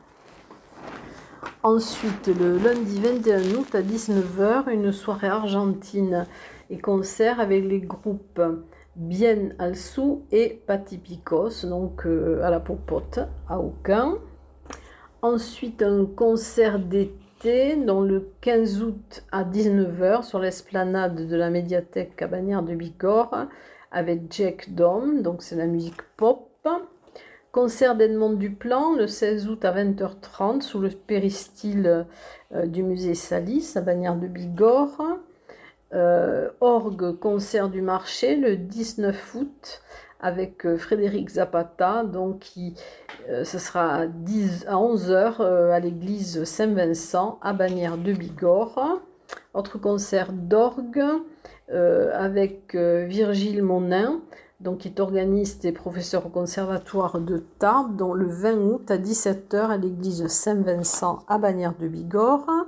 Ensuite, 1.61 2.27
le 2.27 2.57
lundi 2.57 2.99
21 2.99 3.55
août 3.55 3.73
à 3.73 3.81
19h, 3.81 4.69
une 4.69 4.91
soirée 4.91 5.27
argentine 5.27 6.27
et 6.69 6.77
concert 6.77 7.39
avec 7.39 7.63
les 7.63 7.79
groupes 7.79 8.41
Bien 8.95 9.49
Alsou 9.59 10.23
et 10.31 10.61
Patipicos, 10.65 11.65
donc 11.65 12.05
euh, 12.05 12.41
à 12.43 12.49
la 12.49 12.61
popote, 12.61 13.19
à 13.49 13.59
Aucun. 13.59 14.19
Ensuite, 15.21 15.81
un 15.81 16.05
concert 16.05 16.79
d'été, 16.79 17.75
dans 17.75 17.99
le 17.99 18.31
15 18.39 18.81
août 18.83 19.23
à 19.33 19.43
19h, 19.43 20.23
sur 20.23 20.39
l'esplanade 20.39 21.27
de 21.27 21.35
la 21.35 21.49
médiathèque 21.49 22.15
Cabanière 22.15 22.63
de 22.63 22.73
Bigorre, 22.73 23.47
avec 23.91 24.31
Jack 24.31 24.73
Dom, 24.73 25.21
donc 25.21 25.43
c'est 25.43 25.57
la 25.57 25.67
musique 25.67 26.01
pop. 26.15 26.47
Concert 27.51 27.97
d'Edmond 27.97 28.33
Duplan, 28.33 28.95
le 28.95 29.07
16 29.07 29.49
août 29.49 29.65
à 29.65 29.73
20h30, 29.73 30.61
sous 30.61 30.79
le 30.79 30.89
péristyle 30.89 32.05
euh, 32.53 32.65
du 32.65 32.81
musée 32.81 33.13
Salis, 33.13 33.73
à 33.75 33.81
Bagnères 33.81 34.15
de 34.15 34.27
Bigorre. 34.27 35.19
Euh, 35.95 36.49
orgue 36.59 37.17
concert 37.19 37.69
du 37.69 37.81
marché 37.81 38.35
le 38.35 38.57
19 38.57 39.35
août 39.35 39.81
avec 40.19 40.65
euh, 40.65 40.75
Frédéric 40.75 41.29
Zapata, 41.29 42.03
donc 42.03 42.39
qui, 42.39 42.75
euh, 43.29 43.45
ce 43.45 43.57
sera 43.59 43.93
à, 43.93 44.07
10, 44.07 44.65
à 44.67 44.75
11h 44.75 45.41
à 45.71 45.79
l'église 45.79 46.43
Saint-Vincent 46.43 47.39
à 47.41 47.53
Bagnères 47.53 47.97
de 47.97 48.11
Bigorre. 48.11 48.99
Autre 49.53 49.77
concert 49.77 50.33
d'orgue 50.33 51.03
avec 52.13 52.75
Virgile 52.75 53.63
Monin, 53.63 54.21
donc 54.59 54.79
qui 54.79 54.89
est 54.89 54.99
organiste 54.99 55.65
et 55.65 55.71
professeur 55.71 56.25
au 56.25 56.29
conservatoire 56.29 57.19
de 57.19 57.37
Tarbes, 57.57 57.95
dont 57.95 58.13
le 58.13 58.27
20 58.27 58.57
août 58.57 58.91
à 58.91 58.97
17h 58.97 59.69
à 59.69 59.77
l'église 59.77 60.27
Saint-Vincent 60.27 61.23
à 61.27 61.37
Bagnères 61.39 61.75
de 61.79 61.87
Bigorre. 61.87 62.67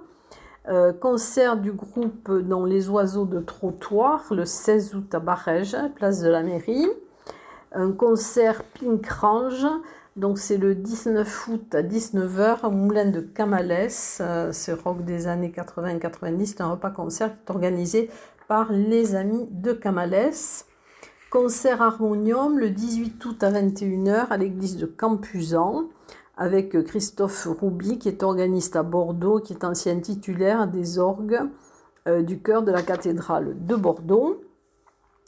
Euh, 0.70 0.92
concert 0.92 1.56
du 1.56 1.72
groupe 1.72 2.30
dans 2.30 2.66
Les 2.66 2.90
Oiseaux 2.90 3.24
de 3.24 3.40
Trottoir 3.40 4.26
le 4.32 4.44
16 4.44 4.96
août 4.96 5.16
à 5.16 5.20
Barège, 5.20 5.78
place 5.96 6.20
de 6.20 6.30
la 6.30 6.44
mairie. 6.44 6.88
un 7.72 7.94
concert 7.94 8.64
Pink 8.74 9.08
Range. 9.08 9.66
Donc 10.18 10.40
c'est 10.40 10.58
le 10.58 10.76
19 10.76 11.48
août 11.48 11.76
à 11.76 11.84
19h 11.84 12.66
au 12.66 12.72
Moulin 12.72 13.06
de 13.06 13.22
Camales. 13.22 13.90
Euh, 14.20 14.52
ce 14.52 14.72
rock 14.72 15.06
des 15.06 15.28
années 15.28 15.54
80-90, 15.56 16.46
c'est 16.46 16.62
un 16.62 16.72
repas 16.72 16.90
concert 16.90 17.30
qui 17.30 17.38
est 17.46 17.52
organisé 17.52 18.10
par 18.50 18.70
les 18.74 19.16
amis 19.16 19.48
de 19.50 19.72
Camales. 19.72 20.34
Concert 21.30 21.82
harmonium 21.82 22.60
le 22.60 22.72
18 22.72 23.24
août 23.24 23.42
à 23.42 23.52
21h 23.52 24.28
à 24.30 24.38
l'église 24.38 24.76
de 24.76 24.86
Campuzan 24.86 25.88
avec 26.38 26.82
Christophe 26.84 27.47
Rouby 27.60 27.97
qui 27.97 28.08
est 28.08 28.23
organiste 28.23 28.76
à 28.76 28.84
Bordeaux, 28.84 29.39
qui 29.39 29.54
est 29.54 29.63
ancien 29.63 30.00
titulaire 30.00 30.67
des 30.67 31.00
orgues 31.00 31.41
euh, 32.08 32.21
du 32.21 32.39
chœur 32.39 32.63
de 32.63 32.71
la 32.71 32.84
cathédrale 32.84 33.56
de 33.65 33.76
Bordeaux. 33.76 34.41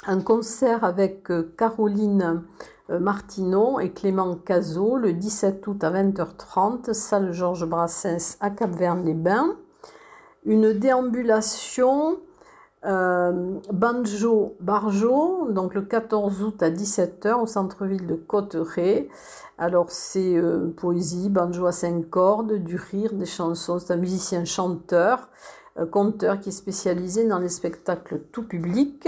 Un 0.05 0.21
concert 0.21 0.85
avec 0.85 1.29
euh, 1.29 1.53
Caroline 1.57 2.43
euh, 2.89 2.99
Martineau 2.99 3.79
et 3.79 3.91
Clément 3.91 4.35
Cazot 4.35 4.95
le 4.95 5.11
17 5.11 5.65
août 5.67 5.83
à 5.83 5.91
20h30, 5.91 6.93
salle 6.93 7.33
Georges 7.33 7.65
Brassens 7.65 8.37
à 8.39 8.49
Cap-Verne-les-Bains. 8.49 9.57
Une 10.45 10.73
déambulation 10.73 12.19
Banjo 12.83 14.55
Barjo, 14.61 15.51
donc 15.51 15.73
le 15.73 15.81
14 15.81 16.43
août 16.43 16.63
à 16.63 16.69
17h 16.69 17.41
au 17.41 17.45
centre-ville 17.45 18.07
de 18.07 18.15
Cotteret. 18.15 19.09
Alors 19.57 19.87
c'est 19.89 20.41
poésie, 20.77 21.29
banjo 21.29 21.65
à 21.65 21.73
cinq 21.73 22.09
cordes, 22.09 22.53
du 22.53 22.77
rire, 22.77 23.13
des 23.13 23.25
chansons. 23.25 23.79
C'est 23.79 23.93
un 23.93 23.97
musicien 23.97 24.45
chanteur 24.45 25.27
euh, 25.79 25.85
conteur 25.85 26.39
qui 26.39 26.49
est 26.49 26.53
spécialisé 26.53 27.27
dans 27.27 27.39
les 27.39 27.49
spectacles 27.49 28.21
tout 28.31 28.43
public. 28.43 29.07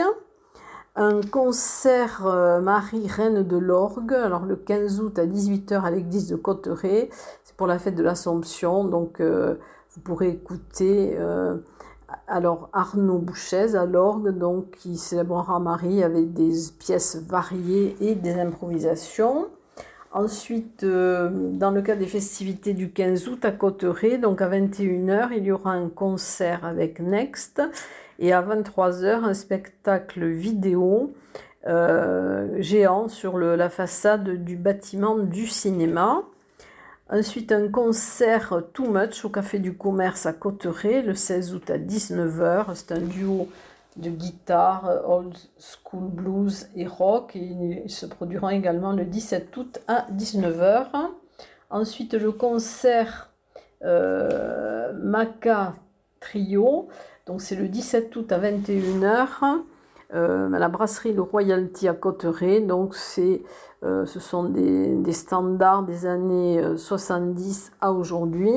Un 0.95 1.21
concert 1.21 2.25
euh, 2.25 2.59
Marie 2.59 3.07
Reine 3.07 3.43
de 3.43 3.57
l'Orgue, 3.57 4.13
alors 4.13 4.45
le 4.45 4.55
15 4.55 4.99
août 4.99 5.19
à 5.19 5.25
18h 5.25 5.81
à 5.81 5.91
l'église 5.91 6.27
de 6.27 6.35
Cotteret, 6.35 7.09
c'est 7.43 7.55
pour 7.55 7.67
la 7.67 7.79
fête 7.79 7.95
de 7.95 8.03
l'Assomption, 8.03 8.83
donc 8.83 9.21
euh, 9.21 9.55
vous 9.91 10.01
pourrez 10.01 10.29
écouter 10.29 11.17
alors 12.27 12.69
Arnaud 12.73 13.17
Bouchez 13.17 13.75
à 13.75 13.85
l'orgue, 13.85 14.29
donc 14.37 14.71
qui 14.71 14.97
célébrera 14.97 15.59
Marie 15.59 16.03
avec 16.03 16.33
des 16.33 16.51
pièces 16.79 17.17
variées 17.17 17.95
et 17.99 18.15
des 18.15 18.39
improvisations. 18.39 19.47
Ensuite, 20.13 20.83
euh, 20.83 21.29
dans 21.31 21.71
le 21.71 21.81
cas 21.81 21.95
des 21.95 22.05
festivités 22.05 22.73
du 22.73 22.91
15 22.91 23.29
août 23.29 23.45
à 23.45 23.51
Cotteret, 23.51 24.17
donc 24.17 24.41
à 24.41 24.49
21h, 24.49 25.29
il 25.35 25.45
y 25.45 25.51
aura 25.51 25.71
un 25.71 25.87
concert 25.87 26.65
avec 26.65 26.99
Next 26.99 27.61
et 28.19 28.33
à 28.33 28.41
23h, 28.41 29.23
un 29.23 29.33
spectacle 29.33 30.25
vidéo 30.25 31.13
euh, 31.67 32.57
géant 32.59 33.07
sur 33.07 33.37
la 33.37 33.69
façade 33.69 34.43
du 34.43 34.57
bâtiment 34.57 35.17
du 35.17 35.47
cinéma. 35.47 36.23
Ensuite, 37.13 37.51
un 37.51 37.67
concert 37.67 38.63
Too 38.71 38.89
Much 38.89 39.25
au 39.25 39.29
Café 39.29 39.59
du 39.59 39.75
Commerce 39.75 40.25
à 40.25 40.31
Cotteret 40.31 41.01
le 41.01 41.13
16 41.13 41.53
août 41.53 41.69
à 41.69 41.77
19h. 41.77 42.73
C'est 42.73 42.93
un 42.93 43.01
duo 43.01 43.49
de 43.97 44.09
guitare, 44.09 45.01
old 45.05 45.35
school 45.59 46.09
blues 46.09 46.69
et 46.73 46.87
rock. 46.87 47.35
Et 47.35 47.81
ils 47.83 47.91
se 47.91 48.05
produiront 48.05 48.47
également 48.47 48.93
le 48.93 49.03
17 49.03 49.57
août 49.57 49.79
à 49.89 50.07
19h. 50.13 50.85
Ensuite, 51.69 52.13
le 52.13 52.31
concert 52.31 53.29
euh, 53.83 54.93
Maca 54.93 55.73
Trio. 56.21 56.87
Donc, 57.25 57.41
c'est 57.41 57.55
le 57.55 57.67
17 57.67 58.15
août 58.15 58.31
à 58.31 58.39
21h. 58.39 59.63
Euh, 60.13 60.49
la 60.49 60.67
brasserie 60.67 61.13
Le 61.13 61.21
Royalty 61.21 61.87
à 61.87 61.93
Cotteret. 61.93 62.61
Donc, 62.61 62.95
euh, 63.19 64.05
ce 64.05 64.19
sont 64.19 64.43
des, 64.43 65.13
standards 65.13 65.83
des 65.83 66.05
années 66.05 66.61
70 66.75 67.71
à 67.81 67.93
aujourd'hui. 67.93 68.53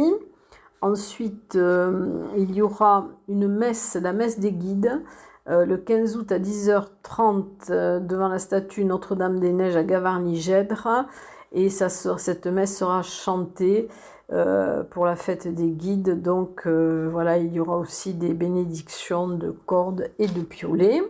Ensuite, 0.84 1.56
euh, 1.56 2.26
il 2.36 2.54
y 2.54 2.60
aura 2.60 3.06
une 3.26 3.48
messe, 3.48 3.96
la 3.98 4.12
messe 4.12 4.38
des 4.38 4.52
guides, 4.52 5.00
euh, 5.48 5.64
le 5.64 5.78
15 5.78 6.18
août 6.18 6.30
à 6.30 6.38
10h30 6.38 7.44
euh, 7.70 8.00
devant 8.00 8.28
la 8.28 8.38
statue 8.38 8.84
Notre-Dame-des-Neiges 8.84 9.76
à 9.76 9.82
Gavarnie-Gèdre. 9.82 11.06
Et 11.52 11.70
cette 11.70 12.46
messe 12.46 12.76
sera 12.76 13.00
chantée 13.00 13.88
pour 14.90 15.06
la 15.06 15.16
fête 15.16 15.48
des 15.48 15.70
guides. 15.70 16.20
Donc 16.20 16.66
voilà, 16.66 17.38
il 17.38 17.54
y 17.54 17.60
aura 17.60 17.78
aussi 17.78 18.12
des 18.12 18.34
bénédictions 18.34 19.28
de 19.28 19.52
cordes 19.52 20.10
et 20.18 20.26
de 20.26 20.42
piolets. 20.42 21.00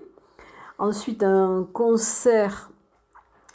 Ensuite, 0.79 1.23
un 1.23 1.69
concert 1.73 2.71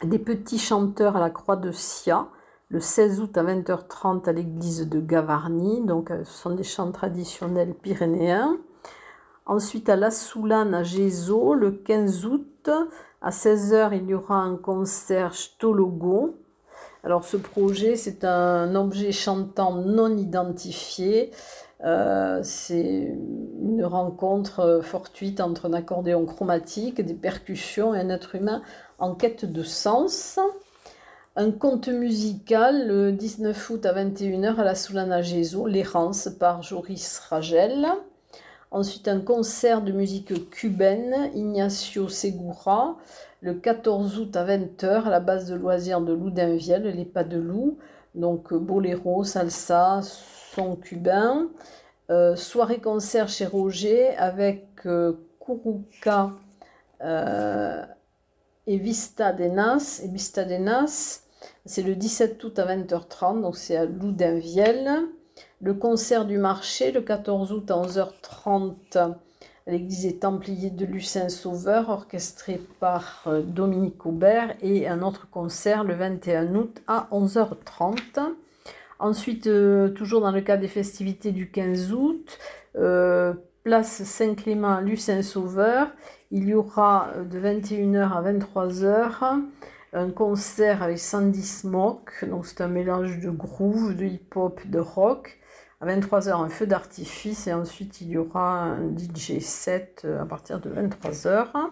des 0.02 0.18
petits 0.18 0.58
chanteurs 0.58 1.16
à 1.16 1.20
la 1.20 1.30
Croix 1.30 1.56
de 1.56 1.70
Sia 1.70 2.28
le 2.70 2.80
16 2.80 3.20
août 3.20 3.36
à 3.36 3.42
20h30 3.42 4.28
à 4.28 4.32
l'église 4.32 4.88
de 4.88 5.00
Gavarnie. 5.00 5.84
Donc, 5.84 6.10
euh, 6.10 6.24
ce 6.24 6.32
sont 6.32 6.50
des 6.50 6.62
chants 6.62 6.92
traditionnels 6.92 7.74
pyrénéens. 7.74 8.56
Ensuite, 9.44 9.88
à 9.88 9.96
La 9.96 10.10
Soulane 10.10 10.72
à 10.74 10.84
Gézo, 10.84 11.54
le 11.54 11.72
15 11.72 12.24
août, 12.26 12.70
à 13.20 13.30
16h, 13.30 13.90
il 13.92 14.08
y 14.08 14.14
aura 14.14 14.36
un 14.36 14.56
concert 14.56 15.34
Stologo. 15.34 16.36
Alors, 17.02 17.24
ce 17.24 17.36
projet, 17.36 17.96
c'est 17.96 18.24
un 18.24 18.74
objet 18.76 19.10
chantant 19.10 19.74
non 19.74 20.16
identifié. 20.16 21.32
Euh, 21.84 22.40
c'est 22.42 23.16
une 23.62 23.84
rencontre 23.84 24.80
fortuite 24.82 25.40
entre 25.40 25.66
un 25.66 25.72
accordéon 25.72 26.26
chromatique, 26.26 27.00
des 27.00 27.14
percussions 27.14 27.94
et 27.94 28.00
un 28.00 28.10
être 28.10 28.34
humain 28.34 28.62
en 28.98 29.14
quête 29.14 29.44
de 29.44 29.62
sens 29.62 30.38
un 31.36 31.52
conte 31.52 31.88
musical 31.88 32.88
le 32.88 33.12
19 33.12 33.70
août 33.70 33.86
à 33.86 33.94
21h 33.94 34.56
à 34.56 34.64
la 34.64 34.74
Soulana 34.74 35.22
Gézo, 35.22 35.66
L'errance 35.66 36.28
par 36.28 36.62
Joris 36.62 37.20
Ragel. 37.20 37.86
Ensuite, 38.72 39.06
un 39.06 39.20
concert 39.20 39.80
de 39.80 39.92
musique 39.92 40.50
cubaine, 40.50 41.30
Ignacio 41.34 42.08
Segura, 42.08 42.96
le 43.42 43.54
14 43.54 44.18
août 44.18 44.36
à 44.36 44.44
20h 44.44 45.04
à 45.04 45.08
la 45.08 45.20
base 45.20 45.48
de 45.48 45.54
loisirs 45.54 46.00
de 46.00 46.12
Loudainvielle, 46.12 46.82
Les 46.94 47.04
Pas 47.04 47.24
de 47.24 47.38
Loup. 47.38 47.78
Donc, 48.16 48.52
boléro, 48.52 49.22
salsa, 49.22 50.00
cubain. 50.82 51.48
Euh, 52.10 52.34
soirée 52.34 52.80
concert 52.80 53.28
chez 53.28 53.46
Roger 53.46 54.16
avec 54.16 54.66
euh. 54.86 55.12
Euh, 57.02 57.82
et 58.66 58.78
Vista 58.78 59.32
de 59.32 59.44
Nas. 59.44 60.00
Et 60.04 60.08
Vista 60.08 60.44
de 60.44 60.56
Nas, 60.56 61.22
c'est 61.64 61.82
le 61.82 61.94
17 61.94 62.42
août 62.44 62.58
à 62.58 62.66
20h30, 62.66 63.40
donc 63.42 63.56
c'est 63.56 63.76
à 63.76 63.84
Loudainvielle. 63.84 64.90
Le 65.60 65.74
concert 65.74 66.24
du 66.24 66.38
marché, 66.38 66.92
le 66.92 67.00
14 67.00 67.52
août 67.52 67.70
à 67.70 67.74
11h30, 67.74 68.96
à 68.96 69.18
l'église 69.66 70.02
des 70.02 70.18
Templiers 70.18 70.70
de 70.70 70.84
Lucin 70.84 71.28
Sauveur, 71.28 71.88
orchestré 71.88 72.60
par 72.80 73.22
euh, 73.26 73.42
Dominique 73.42 74.04
Aubert. 74.06 74.54
Et 74.62 74.88
un 74.88 75.02
autre 75.02 75.28
concert 75.30 75.84
le 75.84 75.94
21 75.94 76.54
août 76.54 76.82
à 76.86 77.08
11h30. 77.12 78.34
Ensuite, 79.00 79.46
euh, 79.46 79.88
toujours 79.88 80.20
dans 80.20 80.30
le 80.30 80.42
cadre 80.42 80.60
des 80.60 80.68
festivités 80.68 81.32
du 81.32 81.50
15 81.50 81.94
août, 81.94 82.38
euh, 82.76 83.32
place 83.64 84.02
Saint-Clément, 84.02 84.80
Lucin 84.80 85.22
Sauveur, 85.22 85.90
il 86.30 86.46
y 86.46 86.52
aura 86.52 87.08
euh, 87.16 87.24
de 87.24 87.40
21h 87.40 88.12
à 88.12 88.22
23h 88.22 89.40
un 89.94 90.10
concert 90.10 90.82
avec 90.82 90.98
Sandy 90.98 91.42
Smoke, 91.42 92.26
donc 92.28 92.46
c'est 92.46 92.60
un 92.60 92.68
mélange 92.68 93.18
de 93.20 93.30
groove, 93.30 93.96
de 93.96 94.04
hip-hop, 94.04 94.60
de 94.66 94.78
rock. 94.78 95.38
À 95.80 95.86
23h, 95.86 96.32
un 96.32 96.50
feu 96.50 96.66
d'artifice 96.66 97.46
et 97.46 97.54
ensuite 97.54 98.02
il 98.02 98.10
y 98.10 98.18
aura 98.18 98.64
un 98.64 98.94
DJ 98.94 99.38
set 99.40 100.06
à 100.20 100.26
partir 100.26 100.60
de 100.60 100.68
23h. 100.70 101.70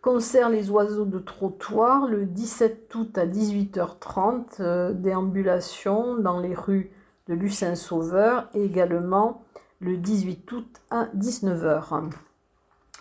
Concert 0.00 0.48
Les 0.48 0.70
Oiseaux 0.70 1.04
de 1.04 1.18
Trottoir 1.18 2.06
le 2.06 2.24
17 2.24 2.94
août 2.94 3.18
à 3.18 3.26
18h30, 3.26 4.60
euh, 4.60 4.92
déambulation 4.92 6.16
dans 6.16 6.38
les 6.38 6.54
rues 6.54 6.92
de 7.26 7.34
Lucin 7.34 7.74
Sauveur 7.74 8.48
et 8.54 8.64
également 8.64 9.42
le 9.80 9.96
18 9.96 10.52
août 10.52 10.80
à 10.90 11.06
19h. 11.16 12.10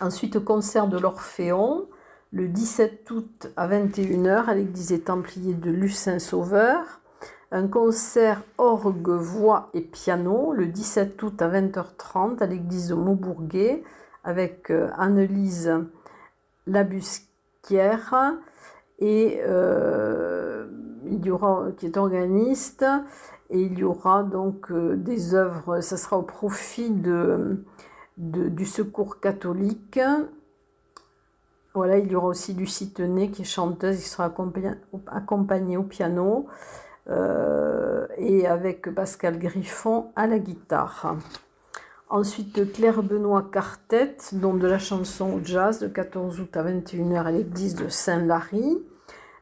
Ensuite, 0.02 0.44
concert 0.44 0.88
de 0.88 0.98
l'Orphéon, 0.98 1.86
le 2.32 2.48
17 2.48 3.12
août 3.12 3.48
à 3.56 3.68
21h 3.68 4.46
à 4.46 4.56
l'église 4.56 4.88
des 4.88 5.02
Templiers 5.02 5.54
de 5.54 5.70
Lucin 5.70 6.18
Sauveur. 6.18 7.02
Un 7.52 7.68
concert 7.68 8.42
orgue, 8.58 9.10
voix 9.10 9.70
et 9.76 9.82
piano 9.82 10.52
le 10.52 10.66
17 10.66 11.22
août 11.22 11.42
à 11.44 11.48
20h30 11.48 12.42
à 12.42 12.48
l'église 12.48 12.90
de 12.90 12.96
Maubourguet 12.96 13.84
avec 14.24 14.72
euh, 14.72 14.90
Annelise 16.68 17.28
Labusquière 17.64 18.36
et 19.00 19.40
euh, 19.46 20.68
qui 21.78 21.86
est 21.86 21.98
organiste 21.98 22.86
et 23.50 23.62
il 23.62 23.80
y 23.80 23.84
aura 23.84 24.24
donc 24.24 24.72
euh, 24.72 24.96
des 24.96 25.34
œuvres, 25.34 25.82
ça 25.82 25.98
sera 25.98 26.18
au 26.18 26.24
profit 26.24 26.90
de 26.90 27.64
du 28.18 28.66
secours 28.66 29.20
catholique 29.20 30.00
Voilà, 31.76 32.00
il 32.00 32.12
y 32.12 32.16
aura 32.16 32.28
aussi 32.28 32.54
Lucie 32.54 32.92
Tenet 32.92 33.30
qui 33.30 33.44
est 33.44 33.46
chanteuse, 33.46 33.98
qui 33.98 34.10
sera 34.10 34.34
accompagnée, 35.06 35.78
au 35.78 35.84
piano 35.84 36.48
euh, 37.10 38.08
et 38.18 38.48
avec 38.48 38.94
Pascal 38.94 39.38
Griffon 39.38 40.08
à 40.16 40.26
la 40.26 40.40
guitare. 40.40 41.16
Ensuite, 42.10 42.72
Claire 42.72 43.04
Benoît 43.04 43.50
Cartet, 43.52 44.16
dont 44.32 44.54
de 44.54 44.66
la 44.66 44.80
chanson 44.80 45.34
au 45.34 45.42
jazz, 45.44 45.82
le 45.82 45.90
14 45.90 46.40
août 46.40 46.56
à 46.56 46.64
21h 46.64 47.26
à 47.26 47.32
l'église 47.32 47.76
de 47.76 47.90
Saint-Lary. 47.90 48.78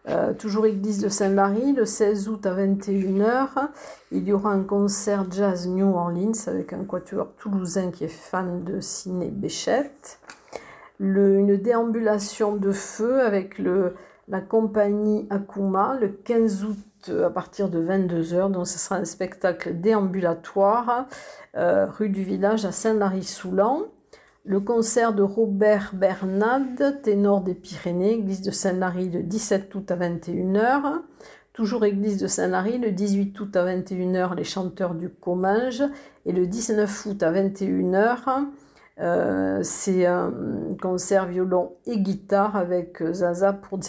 Euh, 0.07 0.33
toujours 0.33 0.65
église 0.65 0.99
de 0.99 1.09
Saint-Lary, 1.09 1.73
le 1.73 1.85
16 1.85 2.27
août 2.27 2.43
à 2.47 2.55
21h, 2.55 3.69
il 4.11 4.27
y 4.27 4.33
aura 4.33 4.51
un 4.51 4.63
concert 4.63 5.31
jazz 5.31 5.67
New 5.67 5.93
Orleans 5.95 6.47
avec 6.47 6.73
un 6.73 6.83
quatuor 6.85 7.33
toulousain 7.37 7.91
qui 7.91 8.03
est 8.03 8.07
fan 8.07 8.63
de 8.63 8.79
ciné 8.79 9.29
Béchette. 9.29 10.19
une 10.99 11.57
déambulation 11.57 12.55
de 12.55 12.71
feu 12.71 13.21
avec 13.21 13.59
le, 13.59 13.93
la 14.27 14.41
compagnie 14.41 15.27
Akuma 15.29 15.97
le 15.99 16.09
15 16.09 16.65
août 16.65 16.77
à 17.09 17.29
partir 17.29 17.69
de 17.69 17.81
22h. 17.81 18.51
Donc 18.51 18.67
ce 18.67 18.79
sera 18.79 18.95
un 18.95 19.05
spectacle 19.05 19.79
déambulatoire 19.79 21.07
euh, 21.55 21.85
rue 21.85 22.09
du 22.09 22.23
village 22.23 22.65
à 22.65 22.71
Saint-Lary-Soulan 22.71 23.87
le 24.45 24.59
concert 24.59 25.13
de 25.13 25.23
Robert 25.23 25.91
Bernard, 25.93 26.61
ténor 27.01 27.41
des 27.41 27.55
Pyrénées, 27.55 28.13
église 28.13 28.43
de 28.43 28.51
Saint-Lary, 28.51 29.09
le 29.09 29.23
17 29.23 29.73
août 29.73 29.89
à 29.89 29.95
21h. 29.95 31.01
Toujours 31.51 31.83
église 31.83 32.19
de 32.19 32.27
Saint-Lary, 32.27 32.77
le 32.77 32.91
18 32.91 33.39
août 33.39 33.55
à 33.55 33.65
21h, 33.65 34.35
les 34.35 34.43
chanteurs 34.43 34.93
du 34.93 35.09
Comminges. 35.09 35.83
Et 36.27 36.31
le 36.31 36.45
19 36.45 37.05
août 37.07 37.23
à 37.23 37.31
21h, 37.31 38.45
euh, 38.99 39.59
c'est 39.63 40.05
un 40.05 40.31
concert 40.79 41.25
violon 41.25 41.73
et 41.87 41.97
guitare 41.97 42.55
avec 42.55 43.01
Zaza 43.13 43.51
pour 43.51 43.79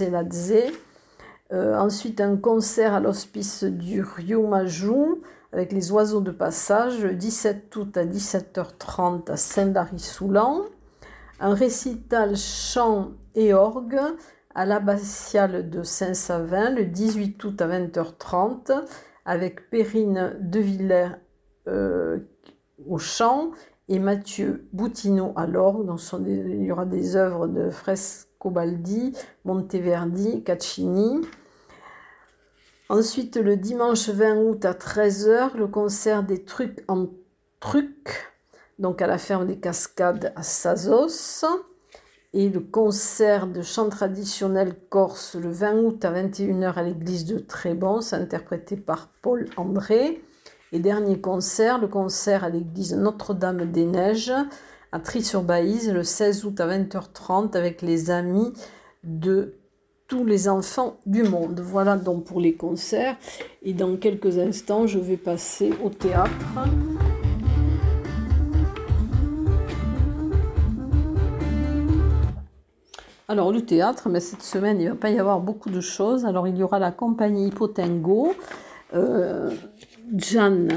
Euh, 1.53 1.77
ensuite, 1.79 2.21
un 2.21 2.37
concert 2.37 2.95
à 2.95 3.01
l'hospice 3.01 3.65
du 3.65 4.03
Rio 4.03 4.47
Majou 4.47 5.23
avec 5.53 5.73
les 5.73 5.93
oiseaux 5.93 6.21
de 6.21 6.33
passage 6.33 7.03
le 7.03 7.15
17 7.15 7.75
août 7.77 7.97
à 7.97 8.05
17h30 8.05 9.31
à 9.31 9.37
Saint-Lary-Soulan, 9.37 10.65
un 11.39 11.55
récital 11.55 12.37
chant 12.37 13.13
et 13.35 13.55
orgue 13.55 14.01
à 14.55 14.67
l'abbatiale 14.67 15.71
de 15.71 15.83
Saint-Savin 15.83 16.71
le 16.71 16.85
18 16.85 17.45
août 17.45 17.63
à 17.63 17.69
20h30 17.69 18.85
avec 19.25 19.71
Perrine 19.71 20.37
Devillers 20.41 21.11
euh, 21.69 22.19
au 22.89 22.99
chant 22.99 23.53
et 23.89 23.99
Mathieu 23.99 24.69
Boutineau 24.73 25.33
à 25.37 25.47
l'orgue. 25.47 25.95
Il 26.27 26.65
y 26.65 26.73
aura 26.73 26.87
des 26.87 27.17
œuvres 27.17 27.47
de 27.47 27.71
Frescobaldi, 28.47 29.13
Monteverdi, 29.45 30.43
Caccini. 30.45 31.21
Ensuite, 32.89 33.37
le 33.37 33.57
dimanche 33.57 34.09
20 34.09 34.37
août 34.37 34.65
à 34.65 34.73
13h, 34.73 35.57
le 35.57 35.67
concert 35.67 36.23
des 36.23 36.45
trucs 36.45 36.85
en 36.87 37.09
trucs, 37.59 38.33
donc 38.79 39.03
à 39.03 39.09
la 39.09 39.19
ferme 39.19 39.47
des 39.47 39.59
Cascades 39.59 40.33
à 40.37 40.45
Sazos. 40.45 41.45
Et 42.33 42.49
le 42.49 42.61
concert 42.61 43.49
de 43.49 43.63
chant 43.63 43.89
traditionnel 43.89 44.77
corse 44.91 45.35
le 45.35 45.51
20 45.51 45.79
août 45.79 46.05
à 46.05 46.13
21h 46.13 46.75
à 46.75 46.83
l'église 46.83 47.25
de 47.25 47.39
Trébon, 47.39 48.01
interprété 48.13 48.77
par 48.77 49.09
Paul 49.23 49.47
André. 49.57 50.23
Et 50.71 50.79
dernier 50.79 51.21
concert, 51.21 51.81
le 51.81 51.89
concert 51.89 52.45
à 52.45 52.51
l'église 52.51 52.95
Notre-Dame 52.95 53.73
des 53.73 53.87
Neiges 53.87 54.33
Tri-sur-Baïse 54.99 55.93
le 55.93 56.03
16 56.03 56.45
août 56.45 56.61
à 56.61 56.67
20h30 56.67 57.57
avec 57.57 57.83
les 57.83 58.11
amis 58.11 58.53
de 59.05 59.55
tous 60.09 60.25
les 60.25 60.49
enfants 60.49 60.99
du 61.07 61.23
monde. 61.25 61.61
Voilà 61.61 61.97
donc 61.97 62.25
pour 62.25 62.41
les 62.41 62.55
concerts. 62.55 63.17
Et 63.63 63.73
dans 63.73 63.97
quelques 63.97 64.39
instants, 64.39 64.87
je 64.87 64.99
vais 64.99 65.17
passer 65.17 65.73
au 65.83 65.91
théâtre. 65.91 66.31
Alors 73.29 73.51
le 73.51 73.61
théâtre, 73.67 74.09
mais 74.09 74.21
cette 74.21 74.43
semaine, 74.43 74.81
il 74.81 74.85
ne 74.85 74.91
va 74.91 74.97
pas 74.97 75.11
y 75.11 75.19
avoir 75.19 75.41
beaucoup 75.41 75.71
de 75.71 75.81
choses. 75.81 76.25
Alors 76.25 76.47
il 76.47 76.57
y 76.57 76.63
aura 76.63 76.79
la 76.79 76.93
compagnie 76.93 77.49
Hipotengo, 77.49 78.33
euh, 78.95 79.51
Jeanne 80.17 80.69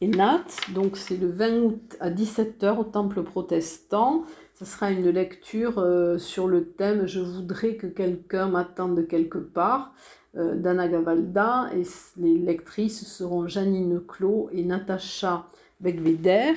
et 0.00 0.08
Nat. 0.08 0.44
Donc 0.74 0.96
c'est 0.96 1.16
le 1.16 1.28
20 1.28 1.62
août 1.62 1.96
à 2.00 2.10
17h 2.10 2.78
au 2.78 2.84
Temple 2.84 3.22
protestant. 3.22 4.24
Ce 4.54 4.64
sera 4.64 4.90
une 4.90 5.10
lecture 5.10 5.78
euh, 5.78 6.18
sur 6.18 6.48
le 6.48 6.68
thème 6.68 7.06
Je 7.06 7.20
voudrais 7.20 7.74
que 7.74 7.86
quelqu'un 7.86 8.48
m'attende 8.48 9.06
quelque 9.06 9.38
part 9.38 9.92
euh, 10.36 10.54
d'Anna 10.54 10.88
Gavalda 10.88 11.70
et 11.74 11.82
les 12.18 12.38
lectrices 12.38 13.06
seront 13.06 13.46
Janine 13.46 14.00
Clos 14.06 14.48
et 14.52 14.64
Natacha 14.64 15.46
Begveder. 15.80 16.54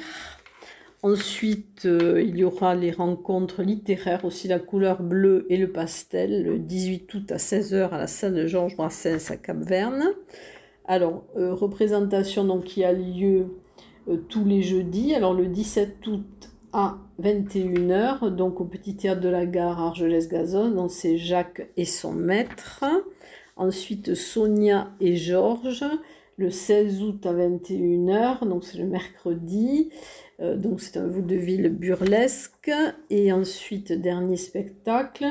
Ensuite, 1.02 1.86
euh, 1.86 2.22
il 2.22 2.38
y 2.38 2.44
aura 2.44 2.76
les 2.76 2.92
rencontres 2.92 3.64
littéraires, 3.64 4.26
aussi 4.26 4.50
la 4.50 4.60
couleur 4.60 5.02
bleue 5.02 5.46
et 5.50 5.56
le 5.56 5.72
pastel, 5.72 6.44
le 6.44 6.60
18 6.60 7.14
août 7.14 7.32
à 7.32 7.38
16h 7.38 7.90
à 7.90 7.98
la 7.98 8.08
salle 8.08 8.48
Georges 8.48 8.76
Brassens 8.76 9.32
à 9.32 9.38
Cap-Verne. 9.38 10.04
Alors, 10.90 11.24
représentation 11.36 12.46
donc, 12.46 12.64
qui 12.64 12.84
a 12.84 12.92
lieu 12.92 13.60
tous 14.28 14.44
les 14.44 14.64
jeudis. 14.64 15.14
Alors, 15.14 15.36
le 15.36 15.46
17 15.46 16.08
août 16.08 16.50
à 16.74 16.98
21h, 17.22 18.34
donc 18.34 18.60
au 18.60 18.66
Petit 18.66 18.96
Théâtre 18.96 19.22
de 19.22 19.30
la 19.30 19.46
Gare 19.46 19.80
Argelès-Gazon, 19.80 20.88
c'est 20.88 21.18
Jacques 21.18 21.70
et 21.78 21.86
son 21.86 22.12
maître. 22.12 22.84
Ensuite, 23.56 24.16
Sonia 24.16 24.90
et 25.00 25.16
Georges, 25.16 25.86
le 26.38 26.50
16 26.50 27.04
août 27.04 27.26
à 27.26 27.34
21h, 27.34 28.48
donc 28.48 28.64
c'est 28.64 28.80
le 28.80 28.86
mercredi. 28.86 29.90
Euh, 30.40 30.56
donc 30.56 30.80
c'est 30.82 30.98
un 30.98 31.08
vaudeville 31.08 31.70
burlesque. 31.70 32.72
Et 33.10 33.32
ensuite, 33.32 33.92
dernier 33.92 34.38
spectacle. 34.38 35.26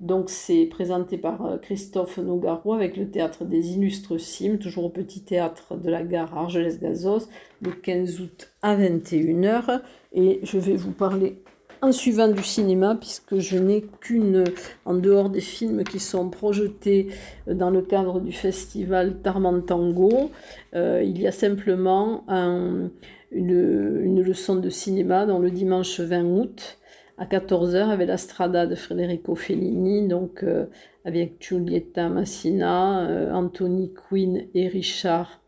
Donc 0.00 0.28
c'est 0.28 0.66
présenté 0.66 1.16
par 1.16 1.46
euh, 1.46 1.56
Christophe 1.56 2.18
Nougaro 2.18 2.74
avec 2.74 2.96
le 2.98 3.08
théâtre 3.08 3.44
des 3.44 3.72
Illustres 3.72 4.20
Cimes, 4.20 4.58
toujours 4.58 4.84
au 4.84 4.90
petit 4.90 5.22
théâtre 5.22 5.74
de 5.74 5.90
la 5.90 6.02
gare 6.02 6.36
Argelès-Gazos, 6.36 7.28
le 7.62 7.70
15 7.70 8.20
août 8.20 8.52
à 8.60 8.76
21h. 8.76 9.80
Et 10.12 10.40
je 10.42 10.58
vais 10.58 10.76
vous 10.76 10.92
parler 10.92 11.38
en 11.80 11.92
suivant 11.92 12.28
du 12.28 12.42
cinéma, 12.42 12.94
puisque 12.94 13.38
je 13.38 13.56
n'ai 13.56 13.86
qu'une, 14.00 14.44
en 14.84 14.94
dehors 14.94 15.30
des 15.30 15.40
films 15.40 15.82
qui 15.82 15.98
sont 15.98 16.28
projetés 16.28 17.08
euh, 17.48 17.54
dans 17.54 17.70
le 17.70 17.80
cadre 17.80 18.20
du 18.20 18.32
festival 18.32 19.20
Tarmantango, 19.22 20.30
euh, 20.74 21.02
il 21.02 21.20
y 21.20 21.26
a 21.26 21.32
simplement 21.32 22.24
une, 22.28 22.90
une, 23.32 24.22
leçon 24.22 24.56
de 24.56 24.68
cinéma 24.68 25.24
dans 25.24 25.38
le 25.38 25.50
dimanche 25.50 26.00
20 26.00 26.24
août 26.24 26.78
à 27.18 27.24
14h 27.24 27.88
avec 27.88 28.08
la 28.08 28.18
Strada 28.18 28.66
de 28.66 28.74
Federico 28.74 29.34
Fellini, 29.34 30.06
donc 30.06 30.42
euh, 30.42 30.66
avec 31.04 31.36
Giulietta 31.40 32.08
Massina, 32.08 33.08
euh, 33.08 33.32
Anthony 33.32 33.92
Quinn 33.92 34.46
et 34.54 34.68
Richard 34.68 35.40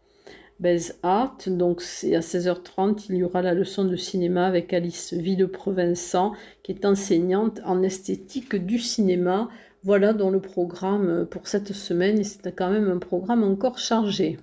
Bezart. 0.60 1.38
Donc 1.46 1.82
c'est 1.82 2.16
à 2.16 2.20
16h30, 2.20 3.06
il 3.10 3.16
y 3.16 3.24
aura 3.24 3.42
la 3.42 3.54
leçon 3.54 3.84
de 3.84 3.96
cinéma 3.96 4.46
avec 4.46 4.72
Alice 4.72 5.12
Villeprovençant, 5.12 6.32
qui 6.62 6.72
est 6.72 6.84
enseignante 6.84 7.60
en 7.64 7.82
esthétique 7.82 8.56
du 8.56 8.78
cinéma. 8.78 9.48
Voilà 9.84 10.12
dans 10.12 10.30
le 10.30 10.40
programme 10.40 11.26
pour 11.30 11.46
cette 11.46 11.72
semaine, 11.72 12.18
et 12.18 12.24
c'est 12.24 12.50
quand 12.52 12.70
même 12.70 12.90
un 12.90 12.98
programme 12.98 13.44
encore 13.44 13.78
chargé. 13.78 14.38